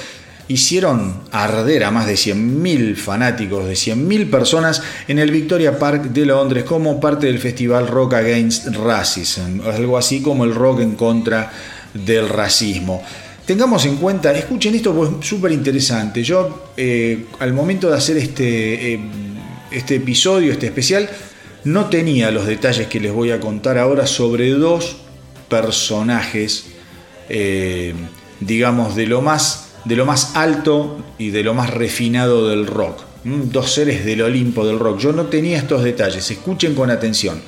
hicieron 0.49 1.21
arder 1.31 1.85
a 1.85 1.91
más 1.91 2.07
de 2.07 2.15
100.000 2.15 2.97
fanáticos, 2.97 3.67
de 3.67 3.75
100.000 3.75 4.31
personas 4.31 4.83
en 5.09 5.19
el 5.19 5.31
Victoria 5.31 5.79
Park 5.79 6.05
de 6.05 6.25
Londres 6.25 6.65
como 6.65 6.99
parte 6.99 7.27
del 7.27 7.39
festival 7.39 7.87
Rock 7.87 8.15
Against 8.15 8.69
Racism, 8.69 9.61
algo 9.67 9.99
así 9.99 10.23
como 10.23 10.45
el 10.45 10.55
rock 10.55 10.81
en 10.81 10.95
contra 10.95 11.53
del 11.93 12.31
racismo. 12.31 13.03
Tengamos 13.45 13.85
en 13.85 13.97
cuenta, 13.97 14.33
escuchen 14.33 14.75
esto, 14.75 14.95
pues 14.95 15.11
súper 15.21 15.53
interesante. 15.53 16.23
Yo, 16.23 16.73
eh, 16.79 17.27
al 17.41 17.53
momento 17.53 17.91
de 17.91 17.97
hacer 17.99 18.17
este, 18.17 18.95
eh, 18.95 19.01
este 19.71 19.97
episodio, 19.97 20.51
este 20.51 20.65
especial, 20.65 21.11
no 21.65 21.87
tenía 21.89 22.31
los 22.31 22.47
detalles 22.47 22.89
que 22.89 23.01
les 23.01 23.13
voy 23.13 23.31
a 23.31 23.41
contar 23.41 23.79
ahora 23.79 24.07
sobre 24.07 24.51
dos 24.51 24.97
personajes, 25.49 26.67
eh, 27.29 27.95
digamos, 28.41 28.97
de 28.97 29.07
lo, 29.07 29.23
más, 29.23 29.73
de 29.85 29.97
lo 29.97 30.07
más 30.07 30.37
alto 30.37 31.03
y 31.19 31.31
de 31.31 31.43
lo 31.43 31.55
más 31.55 31.71
refinado 31.71 32.49
del 32.49 32.67
rock. 32.67 33.03
Dos 33.25 33.73
seres 33.73 34.05
del 34.05 34.21
Olimpo 34.23 34.67
del 34.67 34.79
rock. 34.79 34.99
Yo 34.99 35.13
no 35.13 35.27
tenía 35.27 35.57
estos 35.57 35.83
detalles, 35.83 36.31
escuchen 36.31 36.75
con 36.75 36.91
atención. 36.91 37.41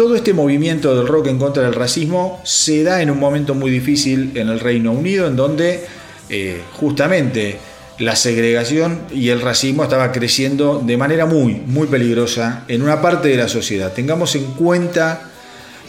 Todo 0.00 0.16
este 0.16 0.32
movimiento 0.32 0.96
del 0.96 1.06
rock 1.06 1.26
en 1.26 1.38
contra 1.38 1.62
del 1.62 1.74
racismo 1.74 2.40
se 2.42 2.82
da 2.82 3.02
en 3.02 3.10
un 3.10 3.18
momento 3.18 3.54
muy 3.54 3.70
difícil 3.70 4.32
en 4.34 4.48
el 4.48 4.58
Reino 4.58 4.92
Unido, 4.92 5.26
en 5.26 5.36
donde 5.36 5.84
eh, 6.30 6.62
justamente 6.72 7.58
la 8.00 8.16
segregación 8.16 9.02
y 9.12 9.28
el 9.28 9.40
racismo 9.42 9.84
estaba 9.84 10.10
creciendo 10.10 10.82
de 10.84 10.96
manera 10.96 11.26
muy, 11.26 11.54
muy 11.54 11.86
peligrosa 11.86 12.64
en 12.66 12.82
una 12.82 13.00
parte 13.02 13.28
de 13.28 13.36
la 13.36 13.46
sociedad. 13.46 13.92
Tengamos 13.92 14.34
en 14.34 14.46
cuenta, 14.54 15.30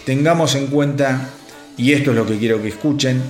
tengamos 0.05 0.53
en 0.55 0.67
cuenta, 0.67 1.29
y 1.77 1.93
esto 1.93 2.11
es 2.11 2.17
lo 2.17 2.27
que 2.27 2.37
quiero 2.37 2.61
que 2.61 2.67
escuchen, 2.67 3.21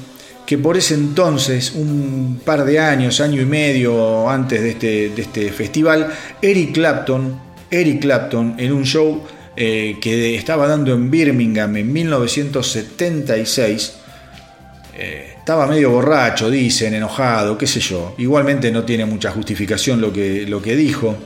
que 0.47 0.57
por 0.57 0.77
ese 0.77 0.95
entonces, 0.95 1.73
un 1.75 2.41
par 2.43 2.65
de 2.65 2.79
años, 2.79 3.21
año 3.21 3.39
y 3.39 3.45
medio 3.45 4.27
antes 4.27 4.59
de 4.61 4.71
este, 4.71 5.13
este 5.15 5.51
festival, 5.51 6.11
Eric 6.41 6.73
Clapton, 6.73 7.39
Eric 7.69 8.01
Clapton 8.01 8.55
en 8.57 8.71
un 8.73 8.83
show 8.83 9.21
eh, 9.55 9.97
que 10.01 10.35
estaba 10.35 10.67
dando 10.67 10.91
en 10.93 11.11
Birmingham 11.11 11.77
en 11.77 11.93
1976. 11.93 14.00
Eh, 15.03 15.33
estaba 15.39 15.65
medio 15.65 15.89
borracho, 15.89 16.51
dicen, 16.51 16.93
enojado, 16.93 17.57
qué 17.57 17.65
sé 17.65 17.79
yo. 17.79 18.13
Igualmente 18.19 18.71
no 18.71 18.83
tiene 18.83 19.05
mucha 19.05 19.31
justificación 19.31 19.99
lo 19.99 20.13
que, 20.13 20.45
lo 20.45 20.61
que 20.61 20.75
dijo, 20.75 21.17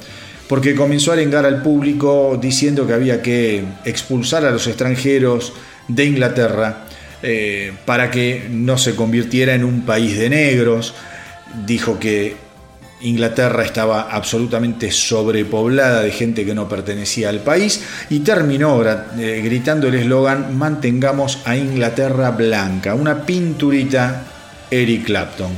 porque 0.47 0.75
comenzó 0.75 1.11
a 1.11 1.15
arengar 1.15 1.45
al 1.45 1.61
público 1.61 2.39
diciendo 2.41 2.87
que 2.87 2.93
había 2.93 3.21
que 3.21 3.65
expulsar 3.83 4.45
a 4.45 4.51
los 4.51 4.65
extranjeros 4.67 5.51
de 5.89 6.05
Inglaterra 6.05 6.85
eh, 7.21 7.73
para 7.85 8.11
que 8.11 8.47
no 8.49 8.77
se 8.77 8.95
convirtiera 8.95 9.53
en 9.53 9.65
un 9.65 9.81
país 9.81 10.17
de 10.17 10.29
negros. 10.29 10.93
Dijo 11.65 11.99
que 11.99 12.37
Inglaterra 13.01 13.63
estaba 13.63 14.09
absolutamente 14.09 14.89
sobrepoblada 14.89 16.01
de 16.01 16.11
gente 16.11 16.45
que 16.45 16.55
no 16.55 16.69
pertenecía 16.69 17.29
al 17.29 17.39
país 17.39 17.81
y 18.09 18.19
terminó 18.19 18.81
eh, 18.83 19.41
gritando 19.43 19.87
el 19.87 19.95
eslogan 19.95 20.57
mantengamos 20.57 21.39
a 21.45 21.55
Inglaterra 21.57 22.31
blanca, 22.31 22.95
una 22.95 23.25
pinturita 23.25 24.23
Eric 24.71 25.05
Clapton. 25.05 25.51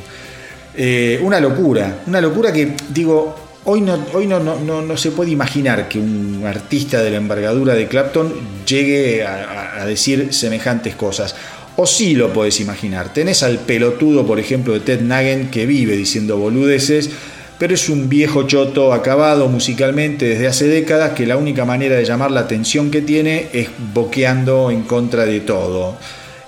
Eh, 0.75 1.19
una 1.23 1.39
locura, 1.39 1.99
una 2.07 2.21
locura 2.21 2.51
que 2.51 2.75
digo, 2.89 3.35
hoy, 3.65 3.81
no, 3.81 4.05
hoy 4.13 4.27
no, 4.27 4.39
no, 4.39 4.97
se 4.97 5.11
puede 5.11 5.31
imaginar 5.31 5.87
que 5.87 5.99
un 5.99 6.43
artista 6.45 7.01
de 7.01 7.11
la 7.11 7.17
envergadura 7.17 7.73
de 7.73 7.87
Clapton 7.87 8.33
llegue 8.65 9.25
a 9.25 9.85
decir 9.85 10.33
semejantes 10.33 10.95
cosas. 10.95 11.35
O 11.79 11.85
sí 11.85 12.15
lo 12.15 12.33
podés 12.33 12.59
imaginar. 12.59 13.13
Tenés 13.13 13.43
al 13.43 13.59
pelotudo, 13.59 14.25
por 14.25 14.39
ejemplo, 14.39 14.73
de 14.73 14.79
Ted 14.79 15.01
Nugent 15.01 15.51
que 15.51 15.67
vive 15.67 15.95
diciendo 15.95 16.37
boludeces, 16.37 17.11
pero 17.59 17.75
es 17.75 17.87
un 17.87 18.09
viejo 18.09 18.47
choto 18.47 18.93
acabado 18.93 19.47
musicalmente 19.47 20.25
desde 20.25 20.47
hace 20.47 20.67
décadas 20.67 21.13
que 21.13 21.27
la 21.27 21.37
única 21.37 21.65
manera 21.65 21.95
de 21.95 22.03
llamar 22.03 22.31
la 22.31 22.41
atención 22.41 22.89
que 22.89 23.03
tiene 23.03 23.49
es 23.53 23.69
boqueando 23.93 24.71
en 24.71 24.83
contra 24.83 25.27
de 25.27 25.41
todo. 25.41 25.97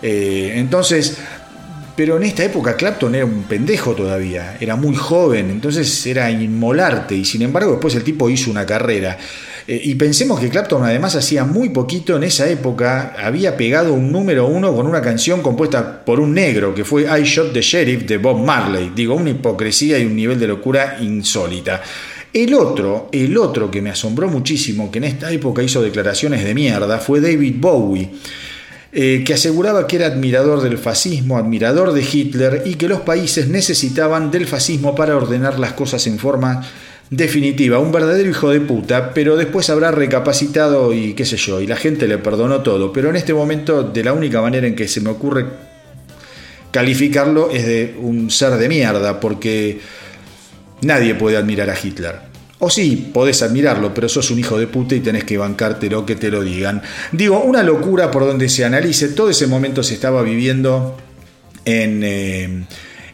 Eh, 0.02 0.54
entonces, 0.56 1.20
pero 1.96 2.18
en 2.18 2.24
esta 2.24 2.44
época 2.44 2.76
Clapton 2.76 3.14
era 3.14 3.26
un 3.26 3.44
pendejo 3.44 3.94
todavía, 3.94 4.58
era 4.60 4.76
muy 4.76 4.96
joven, 4.96 5.52
entonces 5.52 6.08
era 6.08 6.32
inmolarte 6.32 7.14
y 7.14 7.26
sin 7.26 7.44
embargo 7.44 7.72
después 7.72 7.94
el 7.94 8.04
tipo 8.04 8.32
hizo 8.32 8.50
una 8.50 8.66
carrera. 8.66 9.16
Eh, 9.70 9.80
y 9.84 9.94
pensemos 9.94 10.40
que 10.40 10.50
Clapton 10.50 10.84
además 10.84 11.16
hacía 11.16 11.46
muy 11.46 11.70
poquito 11.70 12.18
en 12.18 12.24
esa 12.24 12.50
época, 12.50 13.14
había 13.24 13.56
pegado 13.56 13.94
un 13.94 14.12
número 14.12 14.48
uno 14.48 14.76
con 14.76 14.88
una 14.88 15.00
canción 15.00 15.44
compuesta 15.44 16.04
por 16.04 16.20
un 16.20 16.34
negro, 16.34 16.74
que 16.74 16.84
fue 16.84 17.04
I 17.04 17.24
Shot 17.24 17.54
the 17.54 17.62
Sheriff 17.62 18.08
de 18.08 18.18
Bob 18.18 18.44
Marley. 18.44 18.92
Digo, 18.96 19.14
una 19.14 19.30
hipocresía 19.30 20.00
y 20.00 20.08
un 20.08 20.16
nivel 20.16 20.40
de 20.40 20.48
locura 20.48 20.98
insólita. 21.00 21.84
El 22.34 22.56
otro, 22.56 23.10
el 23.12 23.38
otro 23.38 23.70
que 23.70 23.80
me 23.80 23.92
asombró 23.92 24.28
muchísimo, 24.28 24.90
que 24.90 24.98
en 24.98 25.04
esta 25.04 25.32
época 25.32 25.62
hizo 25.62 25.84
declaraciones 25.84 26.44
de 26.44 26.56
mierda, 26.56 26.98
fue 26.98 27.22
David 27.22 27.58
Bowie. 27.60 28.10
Eh, 28.92 29.24
que 29.24 29.36
aseguraba 29.36 29.86
que 29.86 29.98
era 29.98 30.08
admirador 30.08 30.64
del 30.64 30.80
fascismo, 30.80 31.38
admirador 31.38 31.94
de 31.94 32.02
Hitler 32.02 32.64
y 32.66 32.74
que 32.74 32.88
los 32.88 33.02
países 33.02 33.48
necesitaban 33.48 34.32
del 34.32 34.48
fascismo 34.48 34.96
para 34.96 35.16
ordenar 35.16 35.60
las 35.60 35.74
cosas 35.74 36.08
en 36.08 36.18
forma 36.18 36.68
definitiva, 37.10 37.80
un 37.80 37.92
verdadero 37.92 38.30
hijo 38.30 38.52
de 38.52 38.62
puta, 38.62 39.14
pero 39.14 39.36
después 39.36 39.70
habrá 39.70 39.92
recapacitado 39.92 40.94
y 40.94 41.14
qué 41.14 41.26
sé 41.26 41.38
yo, 41.38 41.60
y 41.62 41.68
la 41.68 41.76
gente 41.76 42.08
le 42.08 42.18
perdonó 42.18 42.62
todo. 42.62 42.94
Pero 42.94 43.10
en 43.10 43.16
este 43.16 43.34
momento, 43.34 43.84
de 43.84 44.04
la 44.04 44.14
única 44.14 44.42
manera 44.42 44.68
en 44.68 44.76
que 44.76 44.88
se 44.88 45.02
me 45.02 45.10
ocurre 45.10 45.46
calificarlo 46.72 47.50
es 47.50 47.66
de 47.66 47.96
un 48.00 48.30
ser 48.30 48.54
de 48.58 48.70
mierda, 48.70 49.20
porque 49.20 49.80
nadie 50.82 51.16
puede 51.16 51.38
admirar 51.38 51.70
a 51.70 51.76
Hitler. 51.82 52.30
O 52.62 52.70
sí, 52.70 53.10
podés 53.14 53.42
admirarlo, 53.42 53.94
pero 53.94 54.10
sos 54.10 54.32
un 54.32 54.40
hijo 54.40 54.60
de 54.60 54.68
puta 54.68 54.94
y 54.94 55.00
tenés 55.00 55.24
que 55.24 55.38
bancártelo 55.38 56.06
que 56.06 56.16
te 56.16 56.30
lo 56.30 56.42
digan. 56.42 56.82
Digo, 57.14 57.42
una 57.42 57.64
locura 57.64 58.12
por 58.12 58.26
donde 58.26 58.50
se 58.50 58.66
analice, 58.66 59.08
todo 59.10 59.30
ese 59.30 59.48
momento 59.48 59.82
se 59.82 59.94
estaba 59.96 60.22
viviendo 60.22 60.98
en... 61.66 62.02
Eh, 62.04 62.64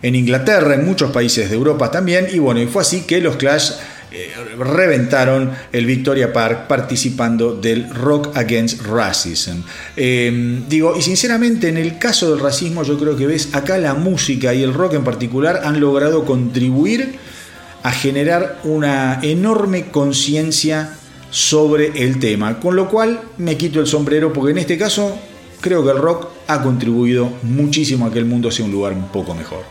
en 0.05 0.13
Inglaterra, 0.13 0.75
en 0.75 0.85
muchos 0.85 1.09
países 1.09 1.49
de 1.49 1.55
Europa 1.55 1.89
también, 1.89 2.27
y 2.31 2.37
bueno, 2.37 2.61
y 2.61 2.67
fue 2.67 2.83
así 2.83 3.01
que 3.01 3.19
los 3.21 3.37
Clash 3.37 3.71
eh, 4.11 4.31
reventaron 4.59 5.51
el 5.71 5.87
Victoria 5.87 6.31
Park 6.31 6.67
participando 6.67 7.55
del 7.55 7.89
Rock 7.89 8.37
Against 8.37 8.83
Racism. 8.83 9.63
Em, 9.97 10.69
digo, 10.69 10.95
y 10.95 11.01
sinceramente 11.01 11.69
en 11.69 11.77
el 11.77 11.97
caso 11.97 12.29
del 12.29 12.39
racismo 12.39 12.83
yo 12.83 12.99
creo 12.99 13.17
que 13.17 13.25
ves 13.25 13.55
acá 13.55 13.79
la 13.79 13.95
música 13.95 14.53
y 14.53 14.61
el 14.61 14.75
rock 14.75 14.93
en 14.93 15.03
particular 15.03 15.61
han 15.63 15.79
logrado 15.79 16.23
contribuir 16.23 17.15
a 17.81 17.91
generar 17.91 18.59
una 18.63 19.19
enorme 19.23 19.87
conciencia 19.87 20.93
sobre 21.31 22.03
el 22.03 22.19
tema, 22.19 22.59
con 22.59 22.75
lo 22.75 22.89
cual 22.89 23.21
me 23.39 23.57
quito 23.57 23.79
el 23.79 23.87
sombrero 23.87 24.31
porque 24.31 24.51
en 24.51 24.59
este 24.59 24.77
caso 24.77 25.17
creo 25.61 25.83
que 25.83 25.89
el 25.89 25.97
rock 25.97 26.27
ha 26.45 26.61
contribuido 26.61 27.27
muchísimo 27.41 28.05
a 28.05 28.13
que 28.13 28.19
el 28.19 28.25
mundo 28.25 28.51
sea 28.51 28.65
un 28.65 28.71
lugar 28.71 28.93
un 28.93 29.07
poco 29.07 29.33
mejor. 29.33 29.65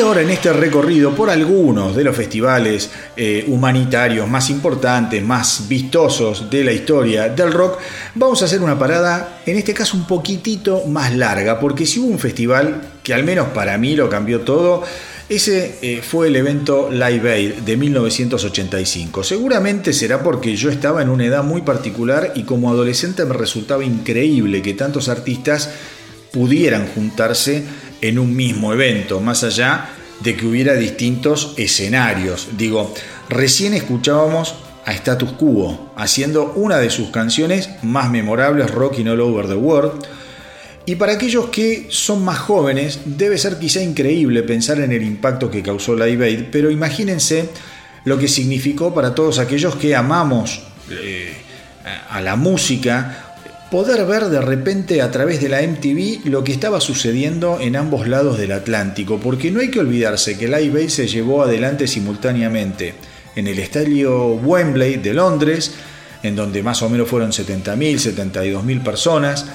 Y 0.00 0.02
ahora 0.02 0.22
en 0.22 0.30
este 0.30 0.50
recorrido 0.50 1.14
por 1.14 1.28
algunos 1.28 1.94
de 1.94 2.04
los 2.04 2.16
festivales 2.16 2.88
eh, 3.18 3.44
humanitarios 3.48 4.26
más 4.26 4.48
importantes, 4.48 5.22
más 5.22 5.68
vistosos 5.68 6.48
de 6.48 6.64
la 6.64 6.72
historia 6.72 7.28
del 7.28 7.52
rock, 7.52 7.78
vamos 8.14 8.40
a 8.40 8.46
hacer 8.46 8.62
una 8.62 8.78
parada, 8.78 9.42
en 9.44 9.58
este 9.58 9.74
caso 9.74 9.98
un 9.98 10.06
poquitito 10.06 10.86
más 10.86 11.14
larga, 11.14 11.60
porque 11.60 11.84
si 11.84 12.00
hubo 12.00 12.08
un 12.08 12.18
festival 12.18 12.80
que 13.02 13.12
al 13.12 13.24
menos 13.24 13.48
para 13.48 13.76
mí 13.76 13.94
lo 13.94 14.08
cambió 14.08 14.40
todo, 14.40 14.84
ese 15.28 15.76
eh, 15.82 16.00
fue 16.00 16.28
el 16.28 16.36
evento 16.36 16.88
Live 16.90 17.30
Aid 17.30 17.54
de 17.56 17.76
1985. 17.76 19.22
Seguramente 19.22 19.92
será 19.92 20.22
porque 20.22 20.56
yo 20.56 20.70
estaba 20.70 21.02
en 21.02 21.10
una 21.10 21.26
edad 21.26 21.44
muy 21.44 21.60
particular 21.60 22.32
y 22.34 22.44
como 22.44 22.70
adolescente 22.70 23.26
me 23.26 23.34
resultaba 23.34 23.84
increíble 23.84 24.62
que 24.62 24.72
tantos 24.72 25.10
artistas 25.10 25.68
pudieran 26.32 26.86
juntarse 26.86 27.64
en 28.00 28.18
un 28.18 28.34
mismo 28.34 28.72
evento, 28.72 29.20
más 29.20 29.44
allá 29.44 29.90
de 30.20 30.36
que 30.36 30.46
hubiera 30.46 30.74
distintos 30.74 31.54
escenarios. 31.56 32.48
Digo, 32.56 32.94
recién 33.28 33.74
escuchábamos 33.74 34.54
a 34.84 34.92
Status 34.92 35.32
Quo 35.32 35.92
haciendo 35.96 36.52
una 36.54 36.78
de 36.78 36.90
sus 36.90 37.10
canciones 37.10 37.70
más 37.82 38.10
memorables, 38.10 38.70
Rockin' 38.70 39.08
All 39.08 39.20
Over 39.20 39.46
the 39.46 39.54
World. 39.54 40.04
Y 40.86 40.96
para 40.96 41.12
aquellos 41.12 41.50
que 41.50 41.86
son 41.90 42.24
más 42.24 42.38
jóvenes, 42.38 43.00
debe 43.04 43.38
ser 43.38 43.58
quizá 43.58 43.82
increíble 43.82 44.42
pensar 44.42 44.80
en 44.80 44.92
el 44.92 45.02
impacto 45.02 45.50
que 45.50 45.62
causó 45.62 45.94
Live 45.94 46.24
Aid, 46.24 46.44
pero 46.50 46.70
imagínense 46.70 47.48
lo 48.04 48.18
que 48.18 48.28
significó 48.28 48.94
para 48.94 49.14
todos 49.14 49.38
aquellos 49.38 49.76
que 49.76 49.94
amamos 49.94 50.62
eh, 50.90 51.34
a 52.08 52.20
la 52.20 52.36
música 52.36 53.29
poder 53.70 54.04
ver 54.04 54.26
de 54.26 54.40
repente 54.40 55.00
a 55.00 55.10
través 55.10 55.40
de 55.40 55.48
la 55.48 55.62
MTV 55.62 56.28
lo 56.28 56.42
que 56.42 56.52
estaba 56.52 56.80
sucediendo 56.80 57.58
en 57.60 57.76
ambos 57.76 58.08
lados 58.08 58.36
del 58.36 58.52
Atlántico, 58.52 59.20
porque 59.20 59.50
no 59.50 59.60
hay 59.60 59.70
que 59.70 59.78
olvidarse 59.78 60.36
que 60.36 60.48
Live 60.48 60.80
Aid 60.80 60.88
se 60.88 61.06
llevó 61.06 61.42
adelante 61.42 61.86
simultáneamente 61.86 62.94
en 63.36 63.46
el 63.46 63.58
estadio 63.60 64.34
Wembley 64.34 64.96
de 64.96 65.14
Londres, 65.14 65.72
en 66.22 66.34
donde 66.34 66.62
más 66.62 66.82
o 66.82 66.90
menos 66.90 67.08
fueron 67.08 67.30
70.000, 67.30 68.14
72.000 68.16 68.82
personas, 68.82 69.46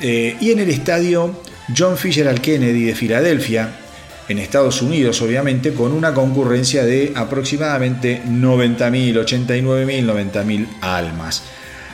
eh, 0.00 0.36
y 0.40 0.50
en 0.50 0.58
el 0.58 0.68
estadio 0.68 1.40
John 1.76 1.96
Fisher 1.96 2.38
Kennedy 2.40 2.84
de 2.84 2.94
Filadelfia, 2.94 3.80
en 4.28 4.38
Estados 4.38 4.80
Unidos, 4.82 5.20
obviamente, 5.22 5.72
con 5.72 5.92
una 5.92 6.14
concurrencia 6.14 6.84
de 6.84 7.12
aproximadamente 7.14 8.22
90.000, 8.26 9.24
89.000, 9.24 10.32
90.000 10.32 10.66
almas. 10.80 11.42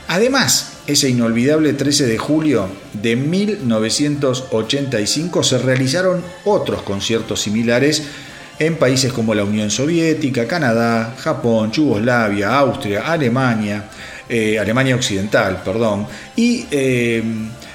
Además, 0.06 0.69
ese 0.86 1.08
inolvidable 1.08 1.72
13 1.72 2.06
de 2.06 2.18
julio 2.18 2.68
de 2.92 3.16
1985 3.16 5.42
se 5.42 5.58
realizaron 5.58 6.22
otros 6.44 6.82
conciertos 6.82 7.40
similares 7.40 8.04
en 8.58 8.76
países 8.76 9.10
como 9.12 9.34
la 9.34 9.44
Unión 9.44 9.70
Soviética, 9.70 10.46
Canadá, 10.46 11.14
Japón, 11.18 11.72
Yugoslavia, 11.72 12.58
Austria, 12.58 13.10
Alemania, 13.10 13.84
eh, 14.28 14.58
Alemania 14.58 14.96
Occidental, 14.96 15.62
perdón. 15.64 16.06
Y 16.36 16.66
eh, 16.70 17.22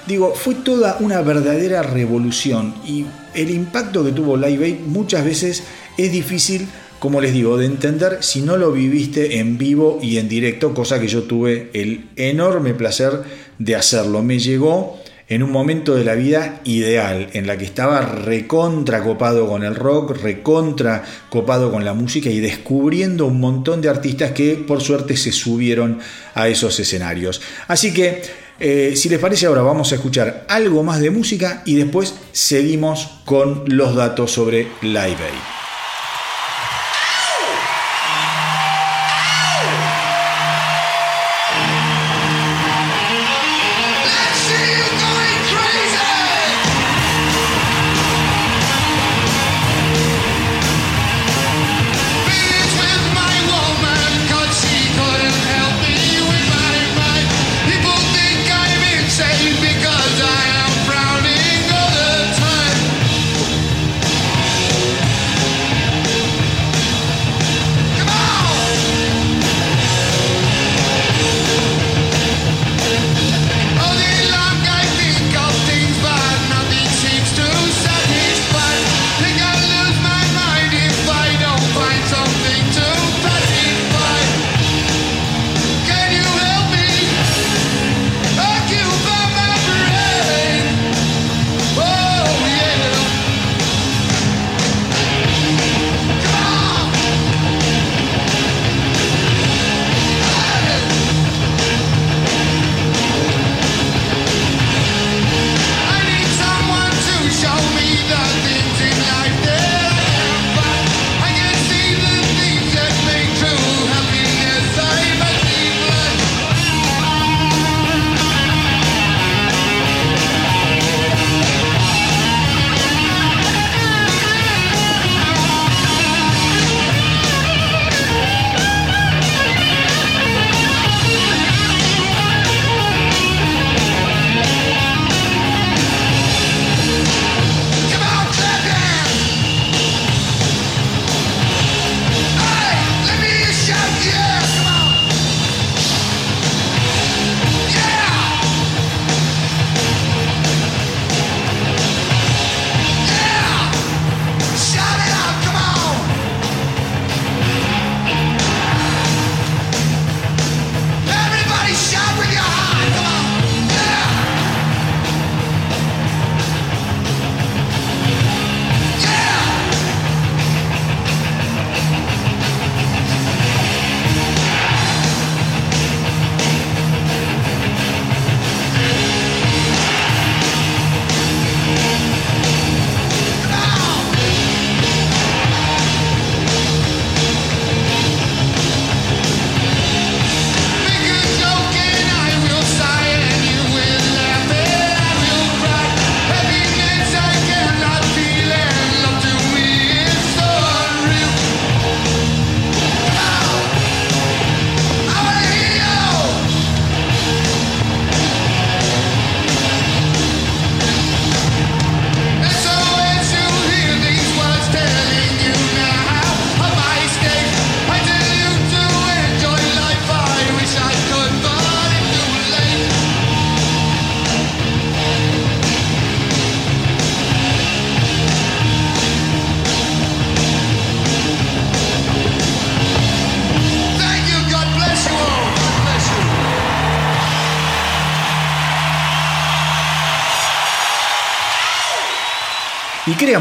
digo, 0.06 0.36
fue 0.36 0.54
toda 0.56 0.98
una 1.00 1.22
verdadera 1.22 1.82
revolución 1.82 2.76
y 2.86 3.08
el 3.34 3.50
impacto 3.50 4.06
que 4.06 4.12
tuvo 4.12 4.38
Live 4.38 4.66
Aid 4.66 4.80
muchas 4.82 5.26
veces 5.26 5.64
es 5.98 6.12
difícil 6.12 6.68
como 7.00 7.22
les 7.22 7.34
digo, 7.34 7.58
de 7.58 7.66
entender 7.66 8.20
si 8.22 8.42
no 8.42 8.58
lo 8.58 8.72
viviste 8.72 9.40
en 9.40 9.58
vivo 9.58 10.00
y 10.02 10.18
en 10.18 10.30
directo, 10.30 10.74
cosa 10.74 11.00
que 11.00 11.08
yo 11.08 11.24
tuve 11.24 11.70
el 11.74 12.10
enorme 12.16 12.74
placer 12.74 13.24
de 13.60 13.76
hacerlo. 13.76 14.24
Me 14.24 14.40
llegó 14.40 15.00
en 15.28 15.42
un 15.42 15.52
momento 15.52 15.96
de 15.96 16.04
la 16.04 16.14
vida 16.14 16.62
ideal, 16.66 17.30
en 17.34 17.48
la 17.48 17.58
que 17.58 17.66
estaba 17.66 18.02
recontra 18.02 19.04
copado 19.04 19.48
con 19.48 19.64
el 19.64 19.76
rock, 19.76 20.22
recontra 20.22 21.04
copado 21.30 21.72
con 21.72 21.84
la 21.84 21.94
música 21.94 22.30
y 22.30 22.40
descubriendo 22.40 23.26
un 23.26 23.40
montón 23.40 23.82
de 23.82 23.90
artistas 23.90 24.32
que 24.32 24.56
por 24.56 24.82
suerte 24.82 25.18
se 25.18 25.32
subieron 25.32 26.00
a 26.36 26.48
esos 26.48 26.80
escenarios. 26.80 27.42
Así 27.68 27.94
que, 27.94 28.22
eh, 28.60 28.94
si 28.96 29.10
les 29.10 29.20
parece 29.20 29.48
ahora 29.48 29.64
vamos 29.64 29.92
a 29.92 29.96
escuchar 29.96 30.46
algo 30.48 30.84
más 30.84 31.02
de 31.02 31.10
música 31.10 31.64
y 31.66 31.76
después 31.76 32.14
seguimos 32.32 33.22
con 33.26 33.64
los 33.68 33.96
datos 33.96 34.32
sobre 34.32 34.68
Live 34.82 35.02
Aid. 35.02 35.65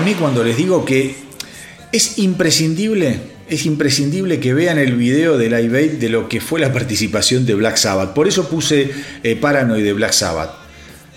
Créanme 0.04 0.20
cuando 0.20 0.44
les 0.44 0.58
digo 0.58 0.84
que 0.84 1.14
es 1.90 2.18
imprescindible, 2.18 3.20
es 3.48 3.64
imprescindible 3.64 4.38
que 4.38 4.52
vean 4.52 4.78
el 4.78 4.96
video 4.96 5.38
de 5.38 5.48
Live 5.48 5.78
Aid 5.78 5.92
de 5.92 6.10
lo 6.10 6.28
que 6.28 6.42
fue 6.42 6.60
la 6.60 6.74
participación 6.74 7.46
de 7.46 7.54
Black 7.54 7.76
Sabbath. 7.76 8.12
Por 8.12 8.28
eso 8.28 8.50
puse 8.50 8.90
eh, 9.22 9.36
Paranoid 9.36 9.82
de 9.82 9.94
Black 9.94 10.12
Sabbath, 10.12 10.50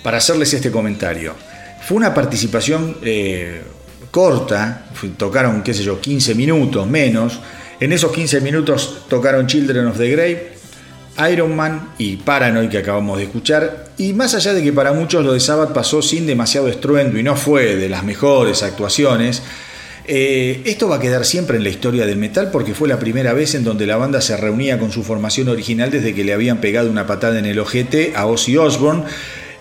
para 0.04 0.19
hacerles 0.19 0.54
este 0.54 0.71
comentario. 0.71 1.36
Fue 1.86 1.97
una 1.97 2.13
participación 2.13 2.95
eh, 3.04 3.62
corta, 4.10 4.86
tocaron, 5.17 5.63
qué 5.63 5.73
sé 5.73 5.84
yo, 5.84 6.00
15 6.00 6.34
minutos 6.36 6.88
menos. 6.88 7.41
En 7.82 7.91
esos 7.91 8.13
15 8.13 8.39
minutos 8.39 9.06
tocaron 9.10 9.47
Children 9.47 9.88
of 9.88 9.97
the 9.97 10.10
Grave, 10.10 10.57
Iron 11.32 11.56
Man 11.56 11.89
y 11.97 12.17
Paranoid 12.17 12.69
que 12.69 12.77
acabamos 12.77 13.17
de 13.17 13.25
escuchar. 13.25 13.88
Y 13.97 14.13
más 14.13 14.36
allá 14.36 14.53
de 14.53 14.63
que 14.63 14.73
para 14.73 14.93
muchos 14.93 15.25
lo 15.25 15.34
de 15.34 15.39
Sabbath 15.39 15.73
pasó 15.73 16.01
sin 16.01 16.27
demasiado 16.27 16.67
estruendo 16.67 17.17
y 17.17 17.23
no 17.23 17.36
fue 17.36 17.75
de 17.75 17.89
las 17.89 18.03
mejores 18.03 18.63
actuaciones, 18.63 19.41
eh, 20.06 20.62
esto 20.65 20.88
va 20.88 20.97
a 20.97 20.99
quedar 20.99 21.25
siempre 21.25 21.58
en 21.58 21.63
la 21.63 21.69
historia 21.69 22.06
del 22.06 22.17
metal 22.17 22.49
porque 22.51 22.73
fue 22.73 22.88
la 22.88 22.97
primera 22.97 23.34
vez 23.34 23.56
en 23.56 23.65
donde 23.65 23.86
la 23.86 23.97
banda 23.97 24.21
se 24.21 24.38
reunía 24.38 24.80
con 24.80 24.91
su 24.91 25.03
formación 25.03 25.49
original 25.49 25.91
desde 25.91 26.13
que 26.13 26.23
le 26.23 26.34
habían 26.34 26.60
pegado 26.62 26.89
una 26.89 27.06
patada 27.06 27.39
en 27.39 27.45
el 27.45 27.60
ojete 27.60 28.13
a 28.15 28.25
Ozzy 28.25 28.56
Osbourne, 28.56 29.03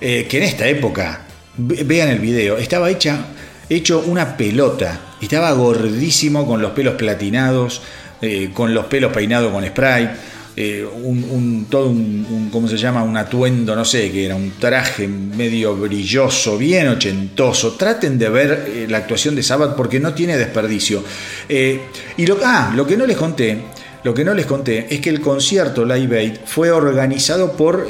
eh, 0.01 0.27
que 0.29 0.37
en 0.39 0.45
esta 0.45 0.69
época, 0.69 1.23
vean 1.57 2.11
el 2.11 2.19
video, 2.19 2.59
estaba 2.59 2.91
hecha, 2.91 3.27
hecho 3.69 4.05
una 4.07 4.37
pelota, 4.37 5.01
estaba 5.21 5.51
gordísimo 5.53 6.47
con 6.47 6.63
los 6.63 6.73
pelos 6.73 6.95
platinados, 6.95 7.83
eh, 8.23 8.51
con 8.53 8.73
los 8.73 8.87
pelos 8.87 9.13
peinados 9.13 9.53
con 9.53 9.67
spray 9.67 10.11
eh, 10.59 10.87
un, 10.87 11.67
todo 11.69 11.91
un, 11.91 12.49
¿cómo 12.51 12.67
se 12.67 12.79
llama? 12.79 13.03
Un 13.03 13.15
atuendo, 13.19 13.77
no 13.77 13.85
sé, 13.85 14.11
que 14.11 14.25
era 14.25 14.35
un 14.35 14.53
traje 14.59 15.07
medio 15.07 15.77
brilloso, 15.77 16.57
bien 16.57 16.89
ochentoso. 16.89 17.73
Traten 17.73 18.19
de 18.19 18.31
ver 18.31 18.65
eh, 18.67 18.87
la 18.89 18.99
actuación 18.99 19.35
de 19.35 19.43
Sabbath 19.43 19.77
porque 19.77 20.01
no 20.01 20.15
tiene 20.15 20.39
desperdicio. 20.39 21.05
Eh, 21.47 21.83
y 22.17 22.25
lo, 22.25 22.39
ah, 22.43 22.73
lo 22.75 22.87
que 22.87 22.97
no 22.97 23.05
les 23.05 23.19
conté, 23.19 23.59
lo 24.03 24.15
que 24.15 24.25
no 24.25 24.33
les 24.33 24.47
conté 24.47 24.87
es 24.89 25.01
que 25.01 25.11
el 25.11 25.21
concierto 25.21 25.85
Live 25.85 26.19
Aid 26.19 26.37
fue 26.47 26.71
organizado 26.71 27.53
por 27.53 27.87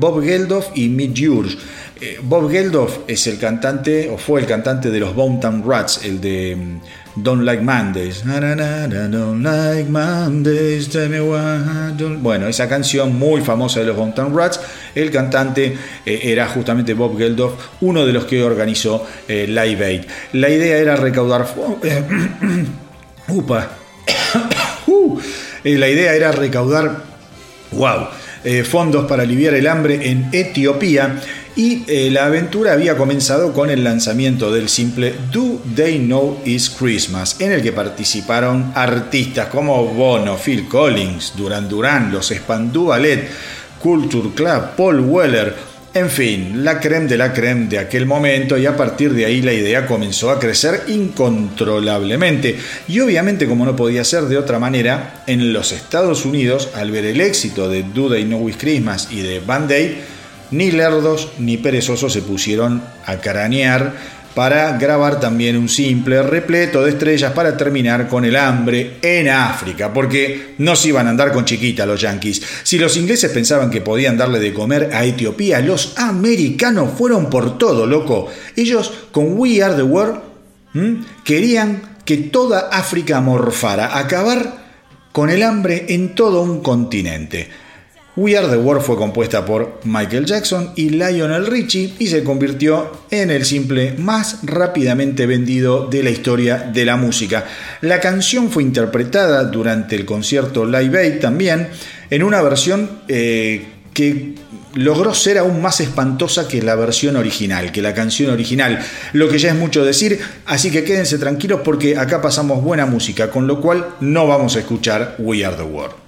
Bob 0.00 0.24
Geldof 0.24 0.70
y 0.74 0.88
Mick 0.88 1.16
Jurs. 1.16 1.56
Bob 2.22 2.50
Geldof 2.50 2.98
es 3.06 3.28
el 3.28 3.38
cantante, 3.38 4.10
o 4.10 4.18
fue 4.18 4.40
el 4.40 4.46
cantante 4.46 4.90
de 4.90 4.98
los 4.98 5.14
Boomtown 5.14 5.62
Rats, 5.64 6.00
el 6.04 6.20
de 6.20 6.56
mm, 6.56 6.80
Don't 7.14 7.44
Like 7.44 7.62
Mondays. 7.62 8.24
Don't 8.24 9.42
like 9.42 9.90
Mondays, 9.90 10.88
Bueno, 12.22 12.48
esa 12.48 12.68
canción 12.68 13.18
muy 13.18 13.42
famosa 13.42 13.80
de 13.80 13.86
los 13.86 13.96
Mountain 13.96 14.34
Rats, 14.34 14.60
el 14.94 15.10
cantante 15.10 15.76
eh, 16.06 16.20
era 16.22 16.48
justamente 16.48 16.94
Bob 16.94 17.18
Geldof, 17.18 17.52
uno 17.82 18.06
de 18.06 18.12
los 18.14 18.24
que 18.24 18.42
organizó 18.42 19.06
eh, 19.28 19.46
Live 19.46 19.84
Aid. 19.84 20.02
La 20.32 20.48
idea 20.48 20.78
era 20.78 20.96
recaudar. 20.96 21.46
upa. 23.28 23.68
Uh, 24.84 25.18
eh, 25.62 25.78
la 25.78 25.88
idea 25.88 26.12
era 26.14 26.32
recaudar. 26.32 27.04
¡Wow! 27.70 28.08
fondos 28.64 29.06
para 29.06 29.22
aliviar 29.22 29.54
el 29.54 29.68
hambre 29.68 30.10
en 30.10 30.28
Etiopía 30.32 31.20
y 31.54 31.84
eh, 31.86 32.10
la 32.10 32.26
aventura 32.26 32.72
había 32.72 32.96
comenzado 32.96 33.52
con 33.52 33.70
el 33.70 33.84
lanzamiento 33.84 34.50
del 34.52 34.68
simple 34.68 35.14
Do 35.30 35.60
They 35.74 35.98
Know 35.98 36.40
It's 36.44 36.70
Christmas, 36.70 37.36
en 37.40 37.52
el 37.52 37.62
que 37.62 37.72
participaron 37.72 38.72
artistas 38.74 39.48
como 39.48 39.86
Bono, 39.86 40.36
Phil 40.36 40.66
Collins, 40.66 41.34
Duran 41.36 41.68
Duran, 41.68 42.10
los 42.10 42.28
Spandau 42.28 42.86
Ballet, 42.86 43.28
Culture 43.78 44.30
Club, 44.34 44.76
Paul 44.76 45.00
Weller, 45.00 45.72
en 45.94 46.08
fin, 46.08 46.64
la 46.64 46.80
creme 46.80 47.06
de 47.06 47.18
la 47.18 47.34
creme 47.34 47.66
de 47.66 47.78
aquel 47.78 48.06
momento 48.06 48.56
y 48.56 48.64
a 48.64 48.74
partir 48.74 49.12
de 49.12 49.26
ahí 49.26 49.42
la 49.42 49.52
idea 49.52 49.86
comenzó 49.86 50.30
a 50.30 50.40
crecer 50.40 50.84
incontrolablemente. 50.88 52.58
Y 52.88 53.00
obviamente 53.00 53.46
como 53.46 53.66
no 53.66 53.76
podía 53.76 54.02
ser 54.02 54.22
de 54.22 54.38
otra 54.38 54.58
manera, 54.58 55.22
en 55.26 55.52
los 55.52 55.70
Estados 55.70 56.24
Unidos, 56.24 56.70
al 56.74 56.90
ver 56.90 57.04
el 57.04 57.20
éxito 57.20 57.68
de 57.68 57.82
Do 57.82 58.08
They 58.08 58.24
Know 58.24 58.48
It's 58.48 58.56
Christmas 58.58 59.08
y 59.10 59.20
de 59.20 59.40
Band 59.40 59.70
Aid, 59.70 59.90
ni 60.52 60.70
lerdos 60.70 61.32
ni 61.38 61.56
perezosos 61.56 62.12
se 62.12 62.22
pusieron 62.22 62.82
a 63.04 63.16
caranear 63.16 63.94
para 64.34 64.78
grabar 64.78 65.20
también 65.20 65.56
un 65.56 65.68
simple 65.68 66.22
repleto 66.22 66.82
de 66.82 66.90
estrellas 66.90 67.32
para 67.32 67.56
terminar 67.56 68.08
con 68.08 68.24
el 68.24 68.36
hambre 68.36 68.96
en 69.02 69.28
África, 69.28 69.92
porque 69.92 70.54
no 70.58 70.74
se 70.74 70.88
iban 70.88 71.06
a 71.06 71.10
andar 71.10 71.32
con 71.32 71.44
chiquita 71.44 71.84
los 71.84 72.00
yanquis. 72.00 72.42
Si 72.62 72.78
los 72.78 72.96
ingleses 72.96 73.30
pensaban 73.30 73.70
que 73.70 73.82
podían 73.82 74.16
darle 74.16 74.38
de 74.40 74.54
comer 74.54 74.90
a 74.92 75.04
Etiopía, 75.04 75.60
los 75.60 75.98
americanos 75.98 76.90
fueron 76.96 77.28
por 77.28 77.58
todo, 77.58 77.86
loco. 77.86 78.28
Ellos 78.56 78.92
con 79.12 79.38
We 79.38 79.62
Are 79.62 79.74
the 79.74 79.82
World 79.82 80.20
querían 81.24 81.82
que 82.04 82.16
toda 82.16 82.70
África 82.72 83.20
morfara, 83.20 83.98
acabar 83.98 84.62
con 85.12 85.28
el 85.28 85.42
hambre 85.42 85.86
en 85.90 86.14
todo 86.14 86.42
un 86.42 86.62
continente. 86.62 87.48
We 88.14 88.36
Are 88.36 88.46
the 88.46 88.58
World 88.58 88.84
fue 88.84 88.96
compuesta 88.96 89.42
por 89.42 89.80
Michael 89.84 90.26
Jackson 90.26 90.72
y 90.76 90.90
Lionel 90.90 91.46
Richie 91.46 91.94
y 91.98 92.08
se 92.08 92.22
convirtió 92.22 93.04
en 93.10 93.30
el 93.30 93.46
simple 93.46 93.94
más 93.96 94.40
rápidamente 94.42 95.24
vendido 95.24 95.86
de 95.86 96.02
la 96.02 96.10
historia 96.10 96.58
de 96.58 96.84
la 96.84 96.96
música. 96.96 97.46
La 97.80 98.00
canción 98.00 98.50
fue 98.50 98.64
interpretada 98.64 99.44
durante 99.44 99.96
el 99.96 100.04
concierto 100.04 100.66
Live 100.66 100.98
Aid 100.98 101.20
también 101.20 101.68
en 102.10 102.22
una 102.22 102.42
versión 102.42 103.00
eh, 103.08 103.64
que 103.94 104.34
logró 104.74 105.14
ser 105.14 105.38
aún 105.38 105.62
más 105.62 105.80
espantosa 105.80 106.46
que 106.46 106.60
la 106.60 106.74
versión 106.74 107.16
original, 107.16 107.72
que 107.72 107.80
la 107.80 107.94
canción 107.94 108.30
original, 108.30 108.78
lo 109.14 109.30
que 109.30 109.38
ya 109.38 109.48
es 109.48 109.56
mucho 109.56 109.86
decir, 109.86 110.20
así 110.44 110.70
que 110.70 110.84
quédense 110.84 111.16
tranquilos 111.16 111.60
porque 111.64 111.96
acá 111.96 112.20
pasamos 112.20 112.62
buena 112.62 112.84
música, 112.84 113.30
con 113.30 113.46
lo 113.46 113.58
cual 113.58 113.86
no 114.00 114.26
vamos 114.26 114.54
a 114.56 114.58
escuchar 114.58 115.16
We 115.18 115.46
Are 115.46 115.56
the 115.56 115.62
World. 115.62 116.01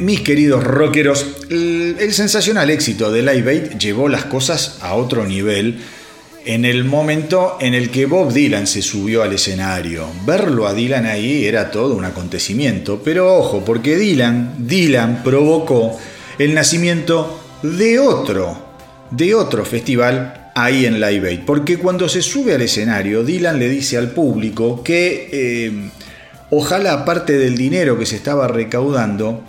Mis 0.00 0.20
queridos 0.20 0.64
rockeros, 0.64 1.26
el, 1.50 1.96
el 1.98 2.12
sensacional 2.12 2.70
éxito 2.70 3.10
de 3.10 3.22
Live 3.22 3.50
Aid 3.50 3.78
llevó 3.78 4.08
las 4.08 4.24
cosas 4.24 4.78
a 4.80 4.94
otro 4.94 5.26
nivel 5.26 5.78
en 6.44 6.64
el 6.64 6.84
momento 6.84 7.58
en 7.60 7.74
el 7.74 7.90
que 7.90 8.06
Bob 8.06 8.32
Dylan 8.32 8.66
se 8.66 8.82
subió 8.82 9.22
al 9.22 9.32
escenario. 9.32 10.06
Verlo 10.24 10.66
a 10.66 10.74
Dylan 10.74 11.06
ahí 11.06 11.44
era 11.44 11.70
todo 11.70 11.94
un 11.94 12.04
acontecimiento, 12.04 13.02
pero 13.04 13.36
ojo, 13.36 13.64
porque 13.64 13.96
Dylan, 13.96 14.54
Dylan 14.66 15.22
provocó 15.22 15.98
el 16.38 16.54
nacimiento 16.54 17.40
de 17.62 17.98
otro, 17.98 18.72
de 19.10 19.34
otro 19.34 19.64
festival 19.64 20.50
ahí 20.54 20.86
en 20.86 21.00
Live 21.00 21.28
Aid, 21.28 21.40
porque 21.46 21.78
cuando 21.78 22.08
se 22.08 22.22
sube 22.22 22.54
al 22.54 22.62
escenario, 22.62 23.22
Dylan 23.22 23.58
le 23.58 23.68
dice 23.68 23.96
al 23.96 24.10
público 24.10 24.82
que 24.82 25.28
eh, 25.30 25.90
ojalá 26.50 27.04
parte 27.04 27.38
del 27.38 27.56
dinero 27.56 27.98
que 27.98 28.06
se 28.06 28.16
estaba 28.16 28.48
recaudando 28.48 29.42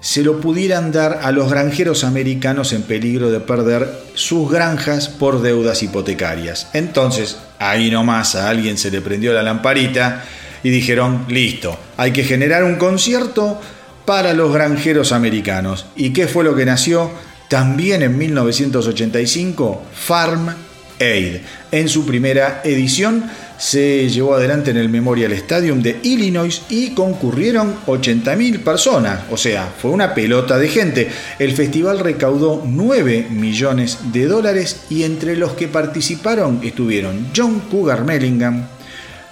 se 0.00 0.22
lo 0.22 0.40
pudieran 0.40 0.92
dar 0.92 1.20
a 1.22 1.32
los 1.32 1.50
granjeros 1.50 2.04
americanos 2.04 2.72
en 2.72 2.82
peligro 2.82 3.30
de 3.30 3.40
perder 3.40 3.88
sus 4.14 4.50
granjas 4.50 5.08
por 5.08 5.42
deudas 5.42 5.82
hipotecarias. 5.82 6.68
Entonces, 6.72 7.38
ahí 7.58 7.90
nomás 7.90 8.36
a 8.36 8.48
alguien 8.48 8.78
se 8.78 8.90
le 8.90 9.00
prendió 9.00 9.32
la 9.32 9.42
lamparita 9.42 10.24
y 10.62 10.70
dijeron, 10.70 11.24
listo, 11.28 11.76
hay 11.96 12.12
que 12.12 12.24
generar 12.24 12.62
un 12.62 12.76
concierto 12.76 13.60
para 14.04 14.34
los 14.34 14.52
granjeros 14.52 15.12
americanos. 15.12 15.86
¿Y 15.96 16.12
qué 16.12 16.28
fue 16.28 16.44
lo 16.44 16.54
que 16.54 16.64
nació? 16.64 17.10
También 17.48 18.02
en 18.02 18.16
1985, 18.16 19.82
Farm 19.92 20.54
Aid. 21.00 21.38
En 21.72 21.88
su 21.88 22.06
primera 22.06 22.60
edición 22.64 23.24
se 23.58 24.08
llevó 24.08 24.34
adelante 24.34 24.70
en 24.70 24.76
el 24.76 24.88
Memorial 24.88 25.32
Stadium 25.32 25.82
de 25.82 25.98
Illinois 26.02 26.62
y 26.68 26.94
concurrieron 26.94 27.74
80.000 27.86 28.62
personas, 28.62 29.24
o 29.30 29.36
sea, 29.36 29.72
fue 29.76 29.90
una 29.90 30.14
pelota 30.14 30.56
de 30.58 30.68
gente. 30.68 31.10
El 31.38 31.52
festival 31.52 31.98
recaudó 31.98 32.62
9 32.64 33.26
millones 33.30 33.98
de 34.12 34.26
dólares 34.26 34.82
y 34.88 35.02
entre 35.02 35.36
los 35.36 35.52
que 35.52 35.68
participaron 35.68 36.60
estuvieron 36.62 37.28
John 37.36 37.60
Cougar 37.70 38.04
Mellingham, 38.04 38.66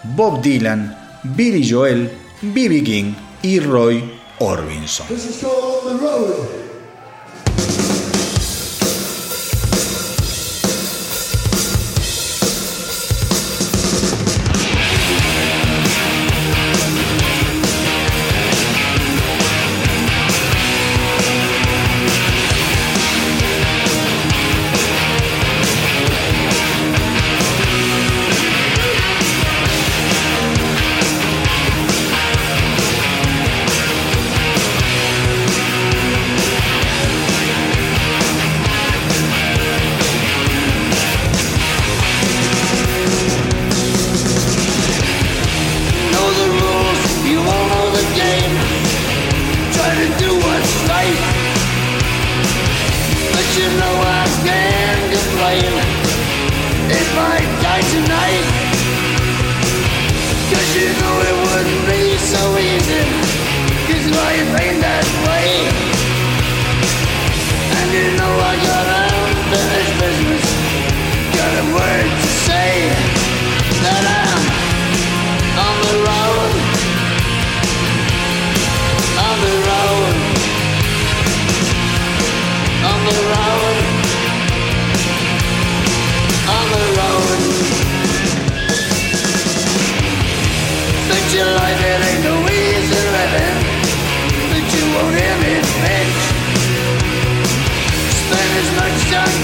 Bob 0.03 0.43
Dylan, 0.43 1.21
Billy 1.23 1.69
Joel, 1.69 2.11
B.B. 2.43 2.83
King 2.83 3.15
y 3.43 3.61
Roy 3.61 4.03
Orbison. 4.41 5.07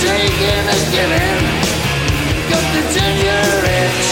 Taking 0.05 0.65
giving, 0.93 1.41
got. 3.65 4.05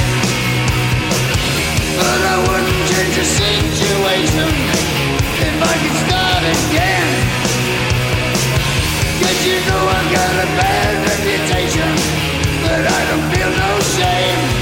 But 2.00 2.20
I 2.32 2.36
wouldn't 2.48 2.82
change 2.88 3.14
the 3.16 3.26
situation 3.26 4.48
if 5.44 5.56
I 5.60 5.74
could 5.82 5.96
start 6.04 6.42
you 9.44 9.58
know 9.68 9.82
I've 9.96 10.10
got 10.16 10.34
a 10.44 10.48
bad 10.56 10.92
reputation, 11.10 11.90
but 12.64 12.82
I 12.96 13.00
don't 13.08 13.26
feel 13.32 13.50
no 13.50 13.70
shame. 13.80 14.59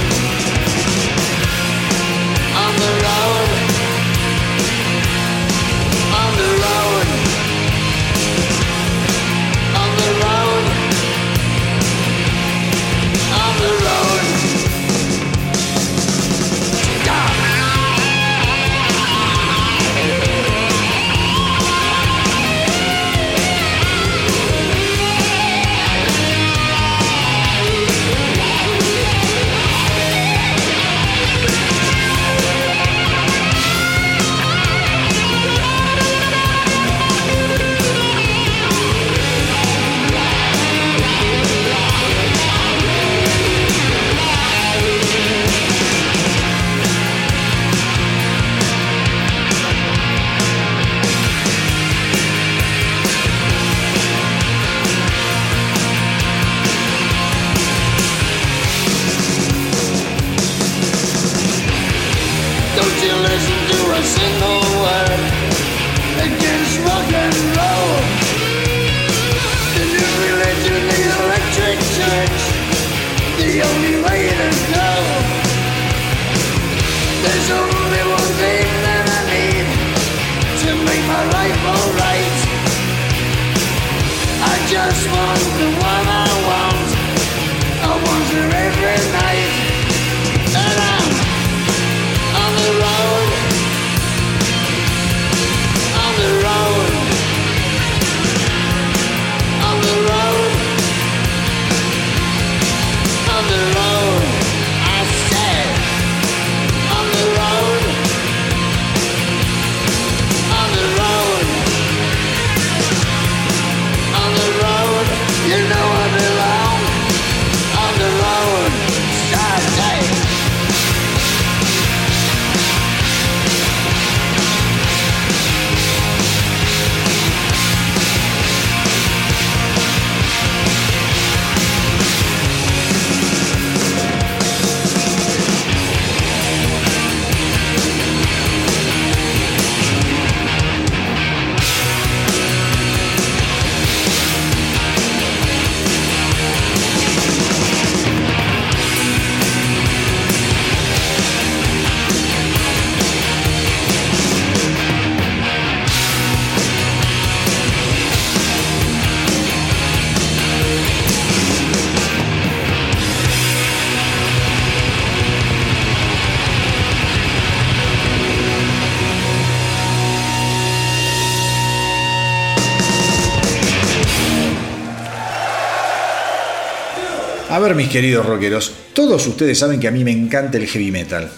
Mis 177.78 177.88
queridos 177.88 178.26
rockeros, 178.26 178.72
todos 178.92 179.24
ustedes 179.28 179.56
saben 179.56 179.78
que 179.78 179.86
a 179.86 179.92
mí 179.92 180.02
me 180.02 180.10
encanta 180.10 180.58
el 180.58 180.66
heavy 180.66 180.90
metal, 180.90 181.30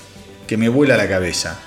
que 0.47 0.57
me 0.57 0.71
vuela 0.71 0.97
la 0.97 1.07
cabeza. 1.07 1.61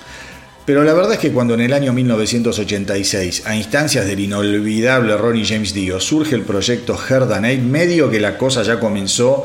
Pero 0.66 0.82
la 0.82 0.92
verdad 0.92 1.12
es 1.12 1.20
que 1.20 1.30
cuando 1.30 1.54
en 1.54 1.60
el 1.60 1.72
año 1.72 1.92
1986, 1.92 3.46
a 3.46 3.54
instancias 3.54 4.04
del 4.04 4.18
inolvidable 4.18 5.16
Ronnie 5.16 5.46
James 5.46 5.74
Dio, 5.74 6.00
surge 6.00 6.34
el 6.34 6.42
proyecto 6.42 6.98
Herdanate, 6.98 7.58
medio 7.58 8.10
que 8.10 8.18
la 8.18 8.36
cosa 8.36 8.64
ya 8.64 8.80
comenzó 8.80 9.44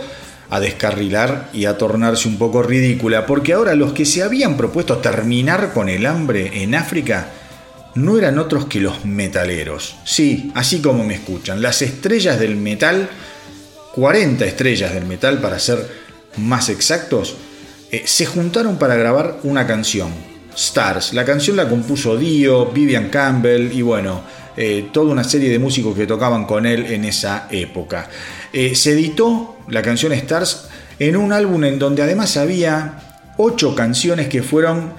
a 0.49 0.59
descarrilar 0.59 1.51
y 1.53 1.65
a 1.65 1.77
tornarse 1.77 2.27
un 2.27 2.39
poco 2.39 2.63
ridícula, 2.63 3.27
porque 3.27 3.53
ahora 3.53 3.75
los 3.75 3.93
que 3.93 4.05
se 4.05 4.23
habían 4.23 4.57
propuesto 4.57 4.97
terminar 4.97 5.73
con 5.73 5.89
el 5.89 6.07
hambre 6.07 6.63
en 6.63 6.73
África 6.73 7.29
no 7.93 8.17
eran 8.17 8.39
otros 8.39 8.65
que 8.65 8.79
los 8.79 9.05
metaleros. 9.05 9.95
Sí, 10.05 10.51
así 10.55 10.81
como 10.81 11.03
me 11.03 11.13
escuchan, 11.13 11.61
las 11.61 11.83
estrellas 11.83 12.39
del 12.39 12.55
metal 12.55 13.09
40 13.99 14.45
estrellas 14.45 14.93
del 14.93 15.05
metal 15.05 15.39
para 15.39 15.59
ser 15.59 15.85
más 16.37 16.69
exactos, 16.69 17.35
eh, 17.91 18.03
se 18.05 18.25
juntaron 18.25 18.77
para 18.77 18.95
grabar 18.95 19.39
una 19.43 19.67
canción, 19.67 20.09
Stars. 20.55 21.13
La 21.13 21.25
canción 21.25 21.57
la 21.57 21.67
compuso 21.67 22.17
Dio, 22.17 22.67
Vivian 22.67 23.09
Campbell 23.09 23.71
y 23.73 23.81
bueno, 23.81 24.21
eh, 24.55 24.87
toda 24.93 25.11
una 25.11 25.25
serie 25.25 25.49
de 25.49 25.59
músicos 25.59 25.97
que 25.97 26.07
tocaban 26.07 26.45
con 26.45 26.65
él 26.65 26.85
en 26.85 27.03
esa 27.03 27.47
época. 27.51 28.09
Eh, 28.53 28.73
se 28.73 28.93
editó 28.93 29.57
la 29.67 29.81
canción 29.81 30.13
Stars 30.13 30.69
en 30.97 31.17
un 31.17 31.33
álbum 31.33 31.63
en 31.65 31.77
donde 31.77 32.01
además 32.01 32.37
había 32.37 32.99
ocho 33.37 33.75
canciones 33.75 34.27
que 34.27 34.43
fueron 34.43 34.93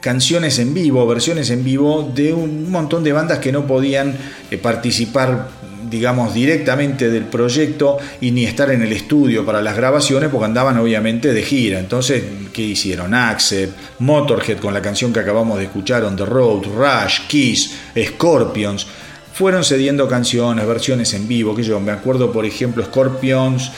canciones 0.00 0.58
en 0.58 0.74
vivo, 0.74 1.06
versiones 1.06 1.50
en 1.50 1.62
vivo 1.62 2.10
de 2.12 2.32
un 2.32 2.68
montón 2.68 3.04
de 3.04 3.12
bandas 3.12 3.38
que 3.38 3.52
no 3.52 3.64
podían 3.64 4.16
participar 4.60 5.48
digamos 5.90 6.34
directamente 6.34 7.10
del 7.10 7.24
proyecto 7.24 7.98
y 8.20 8.30
ni 8.30 8.44
estar 8.44 8.70
en 8.70 8.82
el 8.82 8.92
estudio 8.92 9.44
para 9.44 9.62
las 9.62 9.76
grabaciones 9.76 10.30
porque 10.30 10.46
andaban 10.46 10.78
obviamente 10.78 11.32
de 11.32 11.42
gira. 11.42 11.78
Entonces, 11.78 12.22
¿qué 12.52 12.62
hicieron? 12.62 13.14
Accept, 13.14 13.76
Motorhead 14.00 14.58
con 14.58 14.74
la 14.74 14.82
canción 14.82 15.12
que 15.12 15.20
acabamos 15.20 15.58
de 15.58 15.64
escuchar, 15.64 16.04
On 16.04 16.16
the 16.16 16.24
Road, 16.24 16.64
Rush, 16.64 17.26
Kiss, 17.28 17.74
Scorpions. 17.96 18.86
Fueron 19.32 19.62
cediendo 19.64 20.08
canciones, 20.08 20.66
versiones 20.66 21.14
en 21.14 21.28
vivo, 21.28 21.54
que 21.54 21.62
yo 21.62 21.78
me 21.78 21.92
acuerdo, 21.92 22.32
por 22.32 22.44
ejemplo, 22.44 22.84
Scorpions 22.84 23.70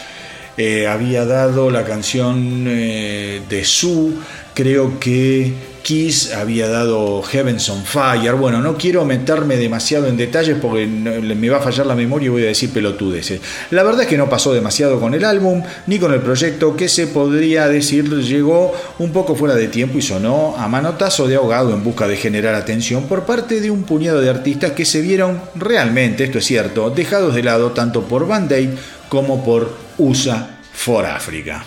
eh, 0.56 0.86
había 0.86 1.24
dado 1.24 1.70
la 1.70 1.84
canción 1.84 2.64
eh, 2.66 3.42
de 3.48 3.64
Sue, 3.64 4.14
creo 4.54 4.98
que 4.98 5.52
Kiss 5.82 6.32
había 6.34 6.68
dado 6.68 7.22
Heavens 7.22 7.68
on 7.70 7.84
Fire. 7.84 8.34
Bueno, 8.34 8.60
no 8.60 8.76
quiero 8.76 9.04
meterme 9.04 9.56
demasiado 9.56 10.06
en 10.06 10.16
detalles 10.16 10.56
porque 10.60 10.86
me 10.86 11.48
va 11.48 11.58
a 11.58 11.60
fallar 11.60 11.86
la 11.86 11.94
memoria 11.94 12.26
y 12.26 12.30
voy 12.30 12.44
a 12.44 12.48
decir 12.48 12.70
pelotudeces. 12.70 13.40
La 13.70 13.82
verdad 13.82 14.02
es 14.02 14.06
que 14.08 14.16
no 14.16 14.28
pasó 14.28 14.52
demasiado 14.52 15.00
con 15.00 15.14
el 15.14 15.24
álbum 15.24 15.62
ni 15.86 15.98
con 15.98 16.12
el 16.12 16.20
proyecto 16.20 16.76
que 16.76 16.88
se 16.88 17.06
podría 17.06 17.68
decir 17.68 18.08
llegó 18.08 18.72
un 18.98 19.12
poco 19.12 19.34
fuera 19.34 19.54
de 19.54 19.68
tiempo 19.68 19.98
y 19.98 20.02
sonó 20.02 20.54
a 20.56 20.68
manotazo 20.68 21.26
de 21.26 21.36
ahogado 21.36 21.72
en 21.74 21.82
busca 21.82 22.06
de 22.06 22.16
generar 22.16 22.54
atención 22.54 23.04
por 23.04 23.24
parte 23.24 23.60
de 23.60 23.70
un 23.70 23.84
puñado 23.84 24.20
de 24.20 24.30
artistas 24.30 24.72
que 24.72 24.84
se 24.84 25.00
vieron 25.00 25.40
realmente, 25.54 26.24
esto 26.24 26.38
es 26.38 26.44
cierto, 26.44 26.90
dejados 26.90 27.34
de 27.34 27.42
lado 27.42 27.72
tanto 27.72 28.02
por 28.02 28.26
Band 28.26 28.52
Aid 28.52 28.70
como 29.08 29.44
por 29.44 29.76
USA 29.98 30.58
for 30.72 31.04
Africa. 31.06 31.64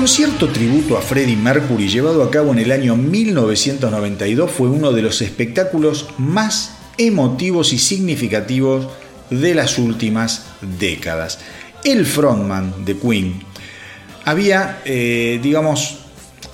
Concierto 0.00 0.48
tributo 0.48 0.96
a 0.96 1.02
Freddie 1.02 1.36
Mercury 1.36 1.86
llevado 1.86 2.22
a 2.22 2.30
cabo 2.30 2.52
en 2.52 2.58
el 2.58 2.72
año 2.72 2.96
1992 2.96 4.50
fue 4.50 4.66
uno 4.66 4.92
de 4.92 5.02
los 5.02 5.20
espectáculos 5.20 6.06
más 6.16 6.78
emotivos 6.96 7.74
y 7.74 7.78
significativos 7.78 8.88
de 9.28 9.54
las 9.54 9.76
últimas 9.76 10.46
décadas. 10.78 11.40
El 11.84 12.06
frontman 12.06 12.86
de 12.86 12.96
Queen 12.96 13.42
había, 14.24 14.80
eh, 14.86 15.38
digamos, 15.42 15.98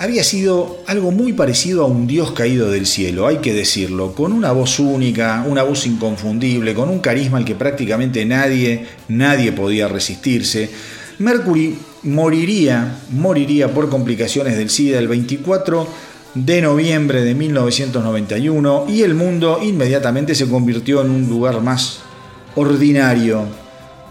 había 0.00 0.24
sido 0.24 0.82
algo 0.88 1.12
muy 1.12 1.32
parecido 1.32 1.84
a 1.84 1.86
un 1.86 2.08
dios 2.08 2.32
caído 2.32 2.72
del 2.72 2.84
cielo, 2.84 3.28
hay 3.28 3.36
que 3.36 3.54
decirlo, 3.54 4.12
con 4.12 4.32
una 4.32 4.50
voz 4.50 4.80
única, 4.80 5.44
una 5.46 5.62
voz 5.62 5.86
inconfundible, 5.86 6.74
con 6.74 6.88
un 6.88 6.98
carisma 6.98 7.38
al 7.38 7.44
que 7.44 7.54
prácticamente 7.54 8.24
nadie, 8.24 8.86
nadie 9.06 9.52
podía 9.52 9.86
resistirse. 9.86 10.68
Mercury 11.20 11.78
moriría, 12.06 12.98
moriría 13.10 13.72
por 13.72 13.90
complicaciones 13.90 14.56
del 14.56 14.70
SIDA 14.70 14.98
el 14.98 15.08
24 15.08 15.86
de 16.34 16.62
noviembre 16.62 17.22
de 17.22 17.34
1991 17.34 18.86
y 18.88 19.02
el 19.02 19.14
mundo 19.14 19.58
inmediatamente 19.62 20.34
se 20.34 20.48
convirtió 20.48 21.02
en 21.02 21.10
un 21.10 21.28
lugar 21.28 21.60
más 21.62 22.00
ordinario, 22.54 23.46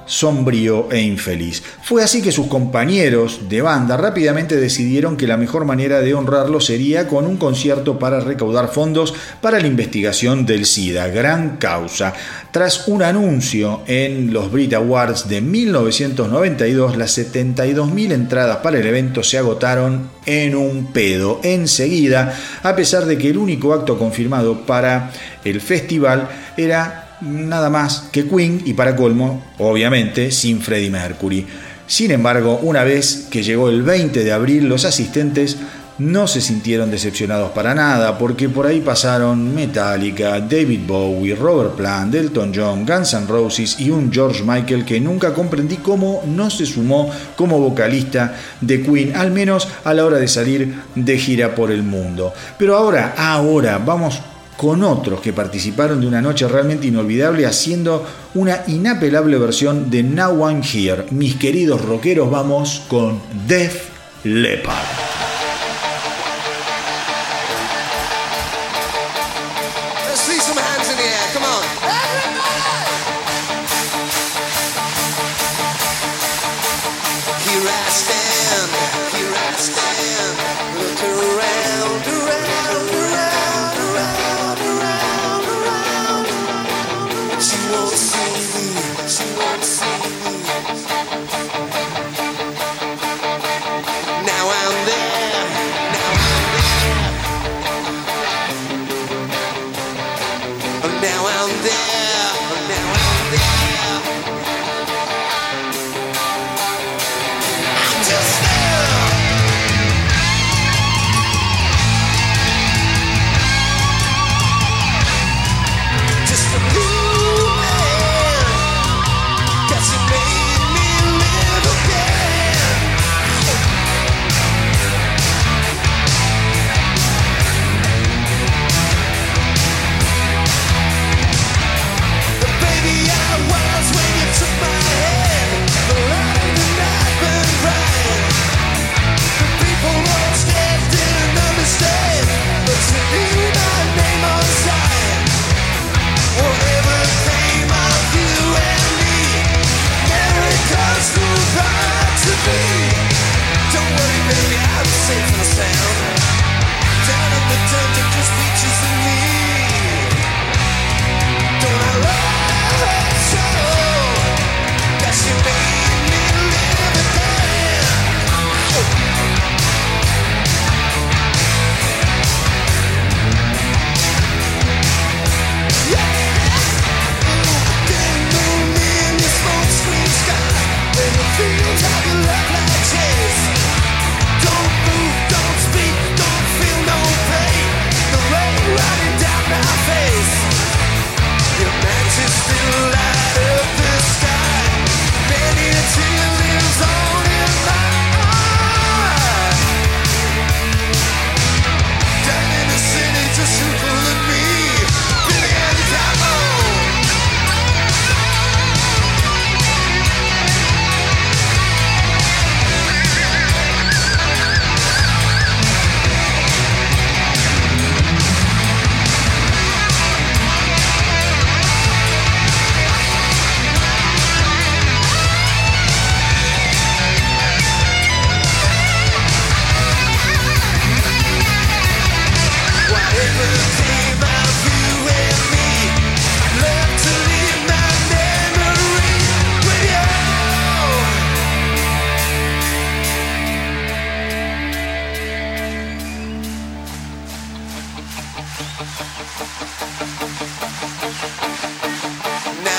sombrío 0.05 0.87
e 0.91 1.01
infeliz. 1.01 1.63
Fue 1.81 2.03
así 2.03 2.21
que 2.21 2.31
sus 2.31 2.47
compañeros 2.47 3.49
de 3.49 3.61
banda 3.61 3.97
rápidamente 3.97 4.55
decidieron 4.55 5.17
que 5.17 5.27
la 5.27 5.37
mejor 5.37 5.65
manera 5.65 6.01
de 6.01 6.13
honrarlo 6.13 6.59
sería 6.59 7.07
con 7.07 7.25
un 7.25 7.37
concierto 7.37 7.99
para 7.99 8.19
recaudar 8.19 8.69
fondos 8.69 9.13
para 9.41 9.59
la 9.59 9.67
investigación 9.67 10.45
del 10.45 10.65
SIDA, 10.65 11.07
gran 11.07 11.57
causa. 11.57 12.13
Tras 12.51 12.87
un 12.87 13.03
anuncio 13.03 13.81
en 13.87 14.33
los 14.33 14.51
Brit 14.51 14.73
Awards 14.73 15.27
de 15.27 15.41
1992, 15.41 16.97
las 16.97 17.17
72.000 17.17 18.13
entradas 18.13 18.57
para 18.57 18.79
el 18.79 18.85
evento 18.85 19.23
se 19.23 19.37
agotaron 19.37 20.09
en 20.25 20.55
un 20.55 20.91
pedo 20.91 21.39
enseguida, 21.43 22.37
a 22.63 22.75
pesar 22.75 23.05
de 23.05 23.17
que 23.17 23.29
el 23.29 23.37
único 23.37 23.73
acto 23.73 23.97
confirmado 23.97 24.61
para 24.65 25.11
el 25.43 25.61
festival 25.61 26.29
era 26.57 27.04
nada 27.25 27.69
más 27.69 28.07
que 28.11 28.27
Queen 28.27 28.61
y 28.65 28.73
para 28.73 28.95
colmo, 28.95 29.43
obviamente, 29.57 30.31
sin 30.31 30.61
Freddie 30.61 30.89
Mercury. 30.89 31.45
Sin 31.87 32.11
embargo, 32.11 32.59
una 32.63 32.83
vez 32.83 33.27
que 33.29 33.43
llegó 33.43 33.69
el 33.69 33.83
20 33.83 34.23
de 34.23 34.31
abril, 34.31 34.67
los 34.67 34.85
asistentes 34.85 35.57
no 35.97 36.27
se 36.27 36.41
sintieron 36.41 36.91
decepcionados 36.91 37.51
para 37.51 37.73
nada, 37.73 38.17
porque 38.17 38.49
por 38.49 38.65
ahí 38.65 38.81
pasaron 38.81 39.55
Metallica, 39.55 40.41
David 40.41 40.81
Bowie, 40.85 41.35
Robert 41.35 41.75
Plant, 41.75 42.11
Delton 42.11 42.51
John, 42.53 42.85
Guns 42.85 43.13
N' 43.13 43.27
Roses 43.27 43.79
y 43.79 43.89
un 43.91 44.11
George 44.11 44.43
Michael 44.43 44.83
que 44.83 44.99
nunca 44.99 45.33
comprendí 45.33 45.77
cómo 45.77 46.23
no 46.25 46.49
se 46.49 46.65
sumó 46.65 47.09
como 47.37 47.59
vocalista 47.59 48.35
de 48.59 48.81
Queen, 48.81 49.15
al 49.15 49.31
menos 49.31 49.69
a 49.85 49.93
la 49.93 50.05
hora 50.05 50.17
de 50.17 50.27
salir 50.27 50.75
de 50.95 51.17
gira 51.17 51.55
por 51.55 51.71
el 51.71 51.83
mundo. 51.83 52.33
Pero 52.57 52.75
ahora, 52.75 53.13
ahora, 53.17 53.77
vamos 53.77 54.19
con 54.57 54.83
otros 54.83 55.21
que 55.21 55.33
participaron 55.33 56.01
de 56.01 56.07
una 56.07 56.21
noche 56.21 56.47
realmente 56.47 56.87
inolvidable 56.87 57.45
haciendo 57.45 58.05
una 58.33 58.63
inapelable 58.67 59.37
versión 59.37 59.89
de 59.89 60.03
Now 60.03 60.49
I'm 60.49 60.61
Here. 60.61 61.05
Mis 61.11 61.35
queridos 61.35 61.81
rockeros, 61.81 62.29
vamos 62.29 62.83
con 62.87 63.21
Def 63.47 63.89
Leppard. 64.23 65.14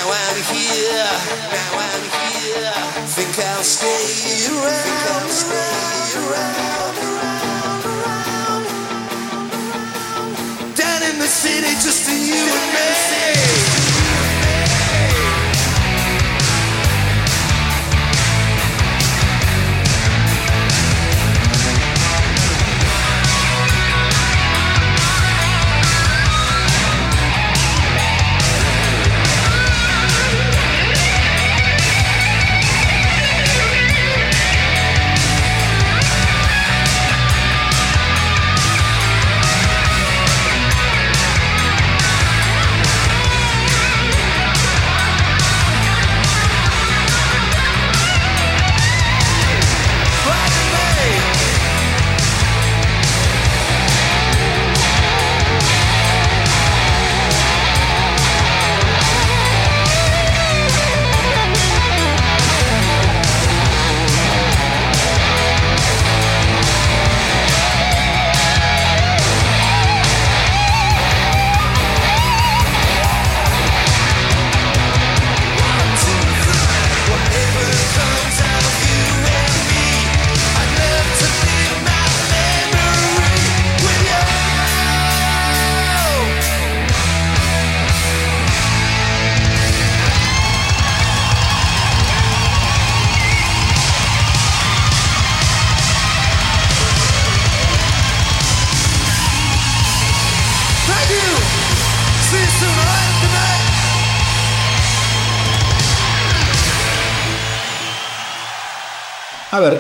Now 0.07 0.13
I'm 0.13 0.39
here. 0.55 1.11
Now 1.51 1.83
I'm 1.83 2.05
here. 2.31 2.79
Think 3.11 3.35
I'll 3.45 3.65
stay 3.65 4.47
around. 4.55 4.87
Think 4.87 5.03
I'll 5.11 5.31
stay 5.35 6.15
around. 6.23 6.95
Down 10.77 11.03
in 11.11 11.19
the 11.19 11.27
city, 11.27 11.75
just 11.83 12.05
for 12.05 12.13
you 12.15 12.39
and 12.39 12.73
me. 12.75 13.46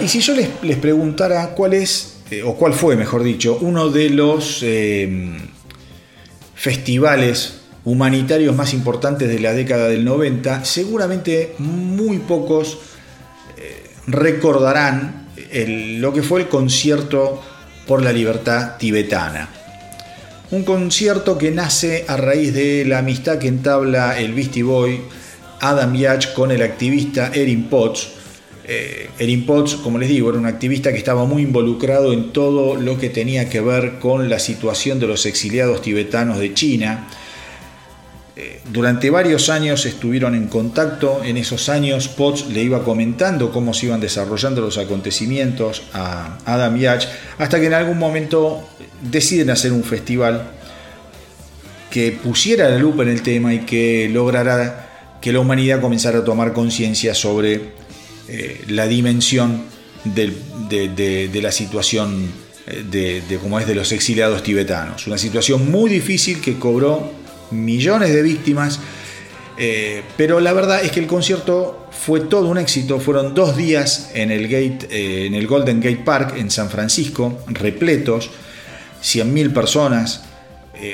Y 0.02 0.08
si 0.08 0.20
yo 0.20 0.34
les, 0.34 0.48
les 0.62 0.76
preguntara 0.78 1.48
cuál 1.50 1.74
es, 1.74 2.18
eh, 2.30 2.42
o 2.42 2.54
cuál 2.56 2.72
fue, 2.72 2.96
mejor 2.96 3.22
dicho, 3.22 3.58
uno 3.60 3.88
de 3.88 4.10
los 4.10 4.60
eh, 4.62 5.38
festivales 6.54 7.60
humanitarios 7.84 8.54
más 8.56 8.72
importantes 8.74 9.28
de 9.28 9.38
la 9.38 9.52
década 9.52 9.88
del 9.88 10.04
90, 10.04 10.64
seguramente 10.64 11.54
muy 11.58 12.18
pocos 12.18 12.78
eh, 13.56 13.84
recordarán 14.06 15.28
el- 15.52 16.00
lo 16.00 16.12
que 16.12 16.22
fue 16.22 16.40
el 16.40 16.48
concierto 16.48 17.40
por 17.86 18.02
la 18.02 18.12
libertad 18.12 18.76
tibetana. 18.78 19.48
Un 20.50 20.64
concierto 20.64 21.38
que 21.38 21.50
nace 21.50 22.04
a 22.08 22.16
raíz 22.16 22.52
de 22.54 22.84
la 22.84 22.98
amistad 22.98 23.38
que 23.38 23.48
entabla 23.48 24.18
el 24.18 24.32
Beastie 24.32 24.62
Boy 24.62 25.00
Adam 25.60 25.94
Yach 25.94 26.32
con 26.34 26.50
el 26.50 26.62
activista 26.62 27.30
Erin 27.34 27.64
Potts. 27.68 28.08
Eh, 28.68 29.10
Erin 29.20 29.46
Potts, 29.46 29.76
como 29.76 29.96
les 29.98 30.08
digo, 30.08 30.30
era 30.30 30.38
un 30.38 30.46
activista 30.46 30.90
que 30.90 30.98
estaba 30.98 31.24
muy 31.24 31.42
involucrado 31.42 32.12
en 32.12 32.32
todo 32.32 32.74
lo 32.74 32.98
que 32.98 33.10
tenía 33.10 33.48
que 33.48 33.60
ver 33.60 34.00
con 34.00 34.28
la 34.28 34.40
situación 34.40 34.98
de 34.98 35.06
los 35.06 35.24
exiliados 35.24 35.82
tibetanos 35.82 36.40
de 36.40 36.52
China. 36.52 37.06
Eh, 38.34 38.60
durante 38.72 39.08
varios 39.08 39.50
años 39.50 39.86
estuvieron 39.86 40.34
en 40.34 40.48
contacto. 40.48 41.22
En 41.24 41.36
esos 41.36 41.68
años 41.68 42.08
Potts 42.08 42.48
le 42.48 42.62
iba 42.62 42.82
comentando 42.82 43.52
cómo 43.52 43.72
se 43.72 43.86
iban 43.86 44.00
desarrollando 44.00 44.60
los 44.60 44.78
acontecimientos 44.78 45.84
a 45.92 46.38
Adam 46.44 46.76
Yach, 46.76 47.06
hasta 47.38 47.60
que 47.60 47.66
en 47.66 47.74
algún 47.74 47.98
momento 47.98 48.68
deciden 49.00 49.50
hacer 49.50 49.72
un 49.72 49.84
festival 49.84 50.50
que 51.88 52.10
pusiera 52.10 52.68
la 52.68 52.78
lupa 52.78 53.04
en 53.04 53.10
el 53.10 53.22
tema 53.22 53.54
y 53.54 53.60
que 53.60 54.10
lograra 54.12 55.18
que 55.20 55.32
la 55.32 55.38
humanidad 55.38 55.80
comenzara 55.80 56.18
a 56.18 56.24
tomar 56.24 56.52
conciencia 56.52 57.14
sobre 57.14 57.85
eh, 58.28 58.64
la 58.68 58.88
dimensión 58.88 59.62
de, 60.04 61.30
la 61.40 61.52
situación 61.52 62.28
eh, 62.66 63.22
de, 63.28 63.38
cómo 63.38 63.60
es 63.60 63.68
de 63.68 63.74
los 63.74 63.92
exiliados 63.92 64.42
tibetanos. 64.42 65.06
Una 65.06 65.18
situación 65.18 65.70
muy 65.70 65.88
difícil 65.88 66.40
que 66.40 66.58
cobró 66.58 67.12
millones 67.52 68.12
de 68.12 68.22
víctimas, 68.22 68.80
eh, 69.58 70.02
pero 70.16 70.40
la 70.40 70.52
verdad 70.52 70.84
es 70.84 70.90
que 70.90 70.98
el 70.98 71.06
concierto 71.06 71.86
fue 71.92 72.20
todo 72.20 72.48
un 72.48 72.58
éxito. 72.58 72.98
Fueron 72.98 73.32
dos 73.32 73.56
días 73.56 74.10
en 74.14 74.32
el, 74.32 74.48
gate, 74.48 75.26
en 75.26 75.34
el 75.34 75.46
Golden 75.46 75.80
Gate 75.80 76.02
Park 76.04 76.34
en 76.36 76.50
San 76.50 76.68
Francisco, 76.68 77.44
repletos, 77.46 78.30
100.000 79.02 79.52
personas 79.52 80.22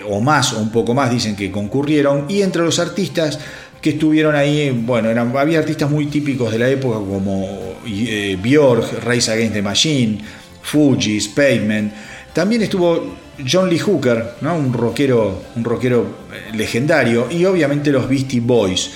o 0.09 0.21
más 0.21 0.53
o 0.53 0.61
un 0.61 0.71
poco 0.71 0.95
más 0.95 1.11
dicen 1.11 1.35
que 1.35 1.51
concurrieron 1.51 2.27
y 2.29 2.43
entre 2.43 2.63
los 2.63 2.79
artistas 2.79 3.41
que 3.83 3.91
estuvieron 3.91 4.37
ahí, 4.37 4.71
bueno, 4.71 5.11
había 5.37 5.59
artistas 5.59 5.91
muy 5.91 6.07
típicos 6.07 6.53
de 6.53 6.59
la 6.61 6.69
época 6.69 6.99
como 6.99 7.79
eh, 7.85 8.39
Björk, 8.41 9.05
Rise 9.05 9.33
Against 9.33 9.55
the 9.55 9.63
Machine, 9.63 10.19
Fugees, 10.63 11.27
Pavement. 11.27 11.93
También 12.33 12.63
estuvo 12.63 13.17
John 13.45 13.69
Lee 13.69 13.81
Hooker, 13.81 14.35
¿no? 14.41 14.57
un 14.57 14.73
rockero, 14.73 15.43
un 15.57 15.65
rockero 15.65 16.19
eh, 16.33 16.57
legendario, 16.57 17.27
y 17.29 17.45
obviamente 17.45 17.91
los 17.91 18.09
Beastie 18.09 18.39
Boys. 18.39 18.91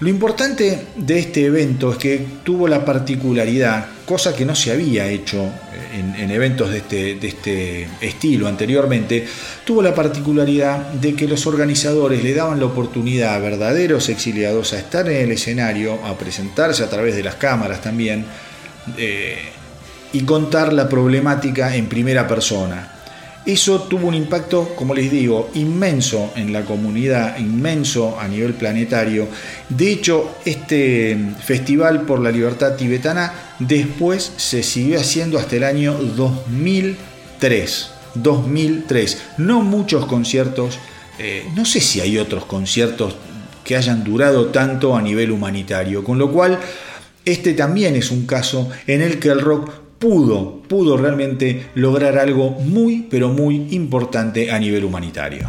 Lo 0.00 0.08
importante 0.08 0.86
de 0.96 1.18
este 1.18 1.44
evento 1.44 1.92
es 1.92 1.98
que 1.98 2.26
tuvo 2.42 2.66
la 2.66 2.86
particularidad, 2.86 3.86
cosa 4.12 4.36
que 4.36 4.44
no 4.44 4.54
se 4.54 4.70
había 4.70 5.08
hecho 5.08 5.50
en, 5.94 6.14
en 6.16 6.30
eventos 6.30 6.68
de 6.68 6.76
este, 6.76 7.14
de 7.14 7.28
este 7.28 7.88
estilo 8.02 8.46
anteriormente, 8.46 9.26
tuvo 9.64 9.80
la 9.80 9.94
particularidad 9.94 10.90
de 10.90 11.14
que 11.14 11.26
los 11.26 11.46
organizadores 11.46 12.22
le 12.22 12.34
daban 12.34 12.60
la 12.60 12.66
oportunidad 12.66 13.34
a 13.34 13.38
verdaderos 13.38 14.10
exiliados 14.10 14.74
a 14.74 14.78
estar 14.80 15.08
en 15.08 15.16
el 15.16 15.32
escenario, 15.32 15.94
a 16.04 16.18
presentarse 16.18 16.84
a 16.84 16.90
través 16.90 17.16
de 17.16 17.22
las 17.22 17.36
cámaras 17.36 17.80
también, 17.80 18.26
eh, 18.98 19.38
y 20.12 20.20
contar 20.24 20.74
la 20.74 20.90
problemática 20.90 21.74
en 21.74 21.86
primera 21.86 22.28
persona. 22.28 22.91
Eso 23.44 23.82
tuvo 23.82 24.06
un 24.06 24.14
impacto, 24.14 24.68
como 24.76 24.94
les 24.94 25.10
digo, 25.10 25.50
inmenso 25.54 26.32
en 26.36 26.52
la 26.52 26.64
comunidad, 26.64 27.38
inmenso 27.38 28.18
a 28.20 28.28
nivel 28.28 28.54
planetario. 28.54 29.26
De 29.68 29.90
hecho, 29.90 30.36
este 30.44 31.18
Festival 31.44 32.02
por 32.02 32.20
la 32.20 32.30
Libertad 32.30 32.76
Tibetana 32.76 33.32
después 33.58 34.32
se 34.36 34.62
siguió 34.62 35.00
haciendo 35.00 35.38
hasta 35.38 35.56
el 35.56 35.64
año 35.64 35.94
2003. 35.94 37.90
2003. 38.14 39.22
No 39.38 39.62
muchos 39.62 40.06
conciertos, 40.06 40.78
eh, 41.18 41.44
no 41.56 41.64
sé 41.64 41.80
si 41.80 42.00
hay 42.00 42.18
otros 42.18 42.44
conciertos 42.44 43.16
que 43.64 43.76
hayan 43.76 44.04
durado 44.04 44.46
tanto 44.46 44.96
a 44.96 45.02
nivel 45.02 45.30
humanitario, 45.32 46.04
con 46.04 46.18
lo 46.18 46.30
cual 46.30 46.58
este 47.24 47.54
también 47.54 47.96
es 47.96 48.10
un 48.10 48.26
caso 48.26 48.68
en 48.86 49.02
el 49.02 49.18
que 49.18 49.28
el 49.28 49.40
rock 49.40 49.81
pudo, 50.02 50.58
pudo 50.68 50.96
realmente 50.96 51.66
lograr 51.76 52.18
algo 52.18 52.50
muy, 52.50 53.06
pero 53.08 53.28
muy 53.28 53.68
importante 53.70 54.50
a 54.50 54.58
nivel 54.58 54.84
humanitario. 54.84 55.48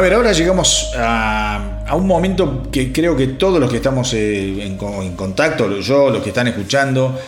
A 0.00 0.02
ver, 0.02 0.14
ahora 0.14 0.32
llegamos 0.32 0.92
a, 0.96 1.92
un 1.92 2.06
momento 2.06 2.62
que 2.72 2.90
creo 2.90 3.14
que 3.14 3.26
todos 3.26 3.60
los 3.60 3.70
que 3.70 3.76
estamos 3.76 4.14
eh, 4.14 4.64
en, 4.64 4.78
co- 4.78 5.02
en 5.02 5.14
contacto, 5.14 5.78
yo, 5.80 6.08
los 6.08 6.22
que 6.22 6.30
están 6.30 6.48
escuchando, 6.48 7.18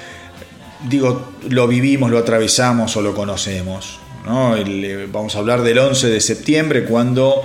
digo, 0.88 1.32
lo 1.50 1.68
vivimos, 1.68 2.10
lo 2.10 2.16
atravesamos 2.16 2.96
o 2.96 3.02
lo 3.02 3.14
conocemos. 3.14 3.98
eh, 4.56 5.06
vamos 5.12 5.36
a 5.36 5.40
hablar 5.40 5.60
del 5.60 5.80
11 5.80 6.08
de 6.08 6.20
septiembre, 6.22 6.84
cuando 6.86 7.42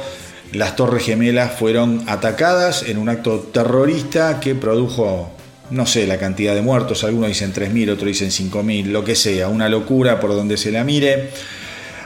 las 0.54 0.78
Torres 0.78 1.04
Gemelas 1.04 1.52
fueron 1.60 2.04
atacadas 2.08 2.84
en 2.84 2.98
un 2.98 3.10
acto 3.10 3.50
terrorista 3.52 4.40
que 4.40 4.56
produjo, 4.56 5.30
no 5.72 5.86
sé, 5.86 6.08
la 6.08 6.18
cantidad 6.20 6.56
de 6.56 6.62
muertos. 6.62 7.04
Algunos 7.04 7.28
dicen 7.28 7.52
3.000, 7.54 7.90
otros 7.92 8.08
dicen 8.08 8.30
5.000, 8.32 8.86
lo 8.86 9.04
que 9.04 9.14
sea, 9.18 9.50
una 9.50 9.68
locura 9.68 10.22
por 10.22 10.30
donde 10.30 10.56
se 10.56 10.72
la 10.72 10.86
mire. 10.86 11.32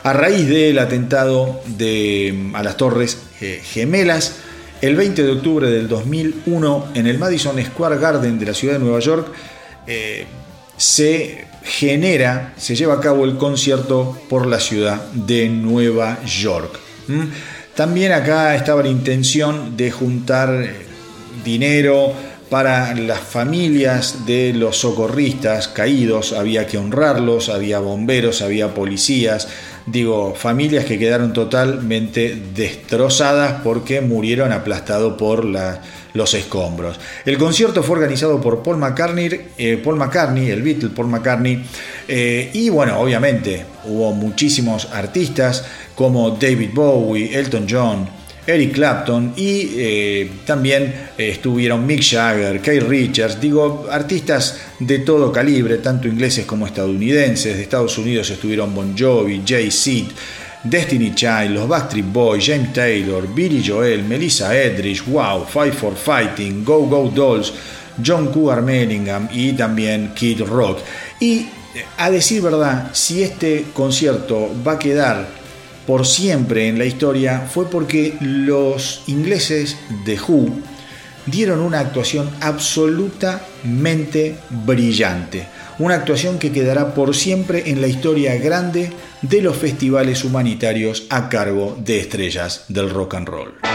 A 0.04 0.14
raíz 0.14 0.48
del 0.48 0.80
atentado 0.80 1.62
de, 1.66 2.50
a 2.54 2.64
las 2.64 2.76
Torres 2.76 3.20
eh, 3.40 3.62
Gemelas, 3.64 4.38
el 4.82 4.96
20 4.96 5.24
de 5.24 5.32
octubre 5.32 5.70
del 5.70 5.88
2001, 5.88 6.88
en 6.96 7.06
el 7.06 7.20
Madison 7.20 7.64
Square 7.64 7.98
Garden 7.98 8.40
de 8.40 8.46
la 8.48 8.54
ciudad 8.56 8.76
de 8.76 8.80
Nueva 8.80 9.00
York, 9.00 9.28
eh, 9.86 10.26
se 10.76 11.46
genera, 11.64 12.54
se 12.58 12.76
lleva 12.76 12.96
a 12.96 13.00
cabo 13.00 13.26
el 13.26 13.38
concierto 13.38 14.20
por 14.28 14.48
la 14.48 14.60
ciudad 14.60 15.06
de 15.12 15.48
Nueva 15.50 16.24
York. 16.26 16.80
También 17.76 18.12
acá 18.12 18.56
estaba 18.56 18.82
la 18.82 18.90
intención 18.90 19.78
de 19.78 19.92
juntar 19.92 20.50
eh, 20.64 20.86
dinero 21.44 22.14
para 22.50 22.94
las 22.96 23.20
familias 23.20 24.26
de 24.26 24.54
los 24.54 24.78
socorristas 24.78 25.70
caídos, 25.70 26.34
había 26.34 26.68
que 26.68 26.78
honrarlos, 26.78 27.48
había 27.48 27.80
bomberos, 27.80 28.42
había 28.42 28.74
policías, 28.74 29.48
digo, 29.86 30.36
familias 30.36 30.86
que 30.86 31.00
quedaron 31.00 31.34
totalmente 31.34 32.38
destrozadas 32.54 33.62
porque 33.64 34.02
murieron 34.02 34.52
aplastados 34.52 35.14
por 35.18 35.46
los 35.46 36.34
escombros. 36.34 37.00
El 37.26 37.38
concierto 37.38 37.84
fue 37.84 37.98
organizado 37.98 38.40
por 38.40 38.64
Paul 38.64 38.78
McCartney, 38.78 39.30
eh, 39.58 39.82
Paul 39.84 39.98
McCartney, 39.98 40.50
el 40.50 40.62
Beatle 40.62 40.90
Paul 40.90 41.08
McCartney, 41.08 41.64
eh, 42.08 42.50
y 42.54 42.70
bueno, 42.70 43.00
obviamente 43.00 43.66
hubo 43.86 44.14
muchísimos 44.14 44.90
artistas 44.92 45.66
como 45.96 46.32
David 46.32 46.70
Bowie, 46.74 47.38
Elton 47.38 47.68
John, 47.70 48.21
Eric 48.46 48.74
Clapton 48.74 49.34
y 49.36 49.70
eh, 49.76 50.32
también 50.46 50.84
eh, 51.18 51.30
estuvieron 51.30 51.86
Mick 51.86 52.02
Jagger, 52.02 52.60
Keith 52.60 52.84
Richards, 52.84 53.40
digo, 53.40 53.88
artistas 53.90 54.60
de 54.80 55.00
todo 55.00 55.32
calibre, 55.32 55.78
tanto 55.78 56.08
ingleses 56.08 56.46
como 56.46 56.66
estadounidenses. 56.66 57.56
De 57.56 57.64
Estados 57.64 57.98
Unidos 57.98 58.30
estuvieron 58.32 58.74
Bon 58.74 58.96
Jovi, 58.98 59.44
Jay-Z, 59.46 60.12
Destiny 60.64 61.14
Child, 61.14 61.52
los 61.52 61.68
Backstreet 61.68 62.12
Boys, 62.12 62.46
James 62.46 62.74
Taylor, 62.74 63.28
Billy 63.28 63.64
Joel, 63.66 64.04
Melissa 64.04 64.56
Etheridge, 64.58 65.04
Wow, 65.06 65.46
Fight 65.46 65.74
for 65.74 65.96
Fighting, 65.96 66.64
Go 66.64 66.88
Go 66.88 67.12
Dolls, 67.14 67.54
John 68.04 68.32
Cougar 68.32 68.64
Mellingham 68.64 69.30
y 69.32 69.54
también 69.54 70.14
Kid 70.16 70.42
Rock. 70.42 70.80
Y 71.20 71.40
eh, 71.76 71.86
a 71.98 72.10
decir 72.10 72.42
verdad, 72.42 72.90
si 72.94 73.22
este 73.22 73.66
concierto 73.74 74.50
va 74.66 74.74
a 74.74 74.80
quedar 74.80 75.41
por 75.86 76.06
siempre 76.06 76.68
en 76.68 76.78
la 76.78 76.86
historia 76.86 77.48
fue 77.52 77.70
porque 77.70 78.16
los 78.20 79.04
ingleses 79.08 79.78
de 80.06 80.20
Who 80.20 80.50
dieron 81.26 81.60
una 81.60 81.80
actuación 81.80 82.30
absolutamente 82.42 84.38
brillante. 84.50 85.48
Una 85.80 85.96
actuación 85.96 86.38
que 86.40 86.52
quedará 86.52 86.94
por 86.94 87.16
siempre 87.16 87.70
en 87.72 87.82
la 87.82 87.88
historia 87.88 88.36
grande 88.36 88.92
de 89.22 89.42
los 89.42 89.58
festivales 89.58 90.24
humanitarios 90.24 91.06
a 91.10 91.30
cargo 91.30 91.78
de 91.84 92.00
estrellas 92.00 92.66
del 92.68 92.90
rock 92.90 93.16
and 93.16 93.28
roll. 93.28 93.71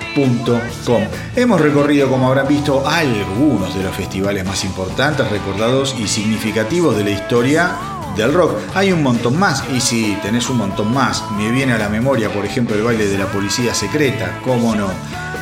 Hemos 1.35 1.61
recorrido, 1.61 2.09
como 2.09 2.27
habrán 2.27 2.47
visto, 2.47 2.85
algunos 2.85 3.73
de 3.73 3.83
los 3.83 3.95
festivales 3.95 4.45
más 4.45 4.63
importantes, 4.63 5.27
recordados 5.31 5.95
y 5.97 6.07
significativos 6.07 6.95
de 6.97 7.05
la 7.05 7.09
historia 7.11 7.71
del 8.15 8.33
rock. 8.33 8.57
Hay 8.75 8.91
un 8.91 9.03
montón 9.03 9.37
más 9.37 9.63
y 9.73 9.79
si 9.79 10.17
tenés 10.21 10.49
un 10.49 10.57
montón 10.57 10.93
más, 10.93 11.23
me 11.37 11.51
viene 11.51 11.73
a 11.73 11.77
la 11.77 11.89
memoria, 11.89 12.31
por 12.31 12.45
ejemplo, 12.45 12.75
el 12.75 12.83
baile 12.83 13.07
de 13.07 13.17
la 13.17 13.25
policía 13.27 13.73
secreta, 13.73 14.39
cómo 14.43 14.75
no, 14.75 14.87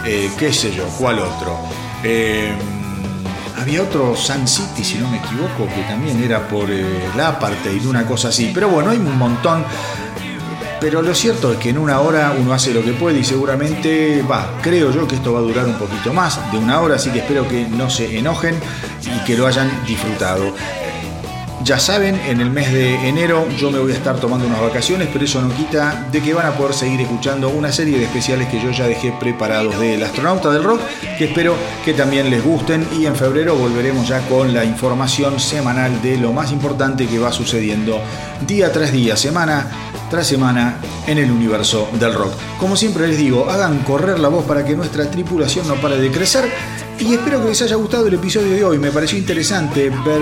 Eh, 0.06 0.32
qué 0.38 0.52
sé 0.52 0.74
yo, 0.74 0.86
cuál 0.98 1.20
otro. 1.20 1.56
Eh, 2.04 2.52
había 3.60 3.84
otro 3.84 4.16
Sun 4.16 4.48
City, 4.48 4.84
si 4.84 4.98
no 4.98 5.08
me 5.08 5.18
equivoco, 5.18 5.68
que 5.76 5.84
también 5.84 6.24
era 6.24 6.48
por 6.48 6.72
eh, 6.72 6.84
la 7.16 7.28
apartheid, 7.28 7.86
una 7.86 8.04
cosa 8.08 8.30
así. 8.30 8.50
Pero 8.52 8.70
bueno, 8.70 8.90
hay 8.90 8.98
un 8.98 9.16
montón. 9.18 9.64
Pero 10.80 11.04
lo 11.04 11.14
cierto 11.14 11.52
es 11.52 11.60
que 11.60 11.70
en 11.70 11.78
una 11.78 12.00
hora 12.00 12.34
uno 12.36 12.54
hace 12.54 12.74
lo 12.74 12.84
que 12.84 12.94
puede 12.94 13.20
y 13.20 13.24
seguramente 13.24 14.24
va, 14.24 14.58
creo 14.64 14.92
yo 14.92 15.08
que 15.08 15.14
esto 15.14 15.32
va 15.32 15.38
a 15.38 15.44
durar 15.44 15.68
un 15.68 15.76
poquito 15.76 16.12
más 16.12 16.40
de 16.52 16.58
una 16.58 16.82
hora, 16.82 16.96
así 16.96 17.12
que 17.12 17.20
espero 17.20 17.48
que 17.48 17.68
no 17.68 17.88
se 17.92 18.18
enojen 18.18 18.56
y 19.06 19.24
que 19.24 19.38
lo 19.38 19.46
hayan 19.46 19.70
disfrutado. 19.86 20.56
Ya 21.64 21.78
saben, 21.78 22.20
en 22.28 22.42
el 22.42 22.50
mes 22.50 22.74
de 22.74 23.08
enero 23.08 23.48
yo 23.58 23.70
me 23.70 23.78
voy 23.78 23.92
a 23.92 23.96
estar 23.96 24.20
tomando 24.20 24.48
unas 24.48 24.62
vacaciones, 24.62 25.10
pero 25.14 25.26
eso 25.26 25.42
no 25.42 25.54
quita 25.54 26.08
de 26.12 26.22
que 26.22 26.34
van 26.34 26.48
a 26.48 26.54
poder 26.54 26.74
seguir 26.74 27.02
escuchando 27.02 27.50
una 27.50 27.72
serie 27.72 28.00
de 28.00 28.06
especiales 28.06 28.48
que 28.48 28.60
yo 28.62 28.72
ya 28.72 28.88
dejé 28.88 29.14
preparados 29.20 29.80
del 29.80 30.04
astronauta 30.04 30.50
del 30.50 30.64
rock, 30.64 30.82
que 31.18 31.26
espero 31.26 31.56
que 31.86 31.94
también 31.94 32.30
les 32.32 32.44
gusten 32.44 32.88
y 32.98 33.06
en 33.06 33.16
febrero 33.16 33.56
volveremos 33.56 34.08
ya 34.08 34.28
con 34.28 34.54
la 34.54 34.66
información 34.66 35.40
semanal 35.40 36.02
de 36.02 36.18
lo 36.18 36.34
más 36.34 36.52
importante 36.52 37.06
que 37.06 37.20
va 37.20 37.32
sucediendo 37.32 38.02
día 38.48 38.72
tras 38.72 38.92
día, 38.92 39.16
semana 39.16 39.70
tras 40.10 40.28
semana 40.28 40.78
en 41.08 41.20
el 41.20 41.32
universo 41.32 41.88
del 42.00 42.14
rock. 42.14 42.34
Como 42.60 42.76
siempre 42.76 43.08
les 43.08 43.18
digo, 43.18 43.50
hagan 43.50 43.80
correr 43.80 44.20
la 44.20 44.28
voz 44.28 44.46
para 44.46 44.66
que 44.66 44.76
nuestra 44.76 45.10
tripulación 45.10 45.68
no 45.68 45.76
pare 45.76 45.98
de 45.98 46.12
crecer 46.12 46.52
y 47.00 47.14
espero 47.14 47.42
que 47.42 47.50
les 47.50 47.62
haya 47.62 47.76
gustado 47.76 48.08
el 48.08 48.16
episodio 48.16 48.52
de 48.54 48.64
hoy. 48.64 48.78
Me 48.78 48.92
pareció 48.92 49.18
interesante 49.18 49.90
ver 49.90 50.22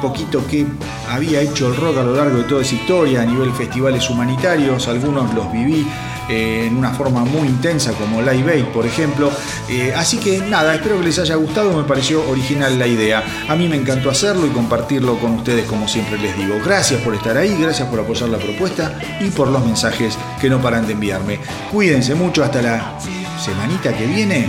poquito 0.00 0.44
qué 0.48 0.66
había 1.08 1.40
hecho 1.40 1.68
el 1.68 1.76
rock 1.76 1.98
a 1.98 2.02
lo 2.02 2.14
largo 2.14 2.38
de 2.38 2.44
toda 2.44 2.62
esa 2.62 2.74
historia 2.74 3.22
a 3.22 3.26
nivel 3.26 3.52
festivales 3.52 4.08
humanitarios, 4.10 4.88
algunos 4.88 5.32
los 5.34 5.52
viví 5.52 5.86
eh, 6.28 6.66
en 6.66 6.76
una 6.76 6.90
forma 6.90 7.24
muy 7.24 7.48
intensa 7.48 7.92
como 7.92 8.22
Live 8.22 8.52
Aid 8.52 8.64
por 8.66 8.86
ejemplo, 8.86 9.30
Eh, 9.68 9.92
así 9.96 10.18
que 10.18 10.38
nada, 10.38 10.74
espero 10.74 10.98
que 10.98 11.04
les 11.04 11.18
haya 11.18 11.36
gustado, 11.36 11.72
me 11.76 11.84
pareció 11.84 12.28
original 12.28 12.76
la 12.76 12.86
idea, 12.88 13.22
a 13.48 13.54
mí 13.54 13.68
me 13.68 13.76
encantó 13.76 14.10
hacerlo 14.10 14.46
y 14.46 14.50
compartirlo 14.50 15.16
con 15.18 15.34
ustedes 15.34 15.64
como 15.66 15.86
siempre 15.86 16.18
les 16.18 16.36
digo, 16.36 16.56
gracias 16.64 17.00
por 17.02 17.14
estar 17.14 17.36
ahí, 17.36 17.56
gracias 17.60 17.86
por 17.88 18.00
apoyar 18.00 18.30
la 18.30 18.38
propuesta 18.38 18.98
y 19.20 19.30
por 19.30 19.48
los 19.48 19.64
mensajes 19.64 20.18
que 20.40 20.50
no 20.50 20.60
paran 20.60 20.86
de 20.86 20.94
enviarme, 20.94 21.38
cuídense 21.70 22.14
mucho 22.16 22.42
hasta 22.42 22.62
la 22.62 22.98
semanita 23.38 23.96
que 23.96 24.06
viene, 24.06 24.48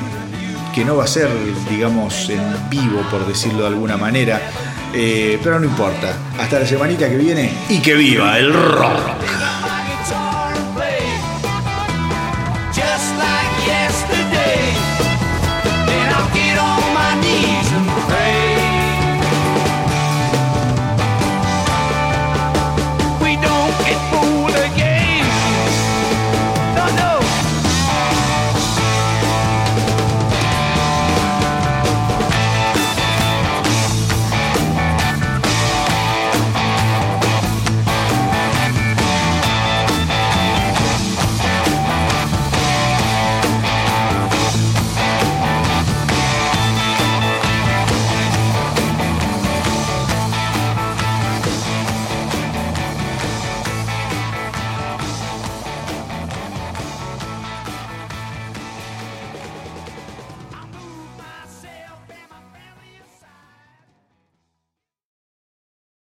que 0.74 0.84
no 0.84 0.96
va 0.96 1.04
a 1.04 1.08
ser 1.08 1.30
digamos 1.70 2.30
en 2.30 2.42
vivo 2.70 3.02
por 3.12 3.28
decirlo 3.28 3.62
de 3.62 3.68
alguna 3.68 3.98
manera, 3.98 4.42
eh, 4.94 5.40
pero 5.44 5.60
no 5.60 5.66
importa. 5.66 6.16
Hasta 6.40 6.60
la 6.60 6.66
semanita 6.66 7.10
que 7.10 7.18
viene 7.18 7.54
y 7.70 7.80
que 7.80 7.94
viva 7.96 8.38
el 8.38 8.54
rock. 8.54 9.51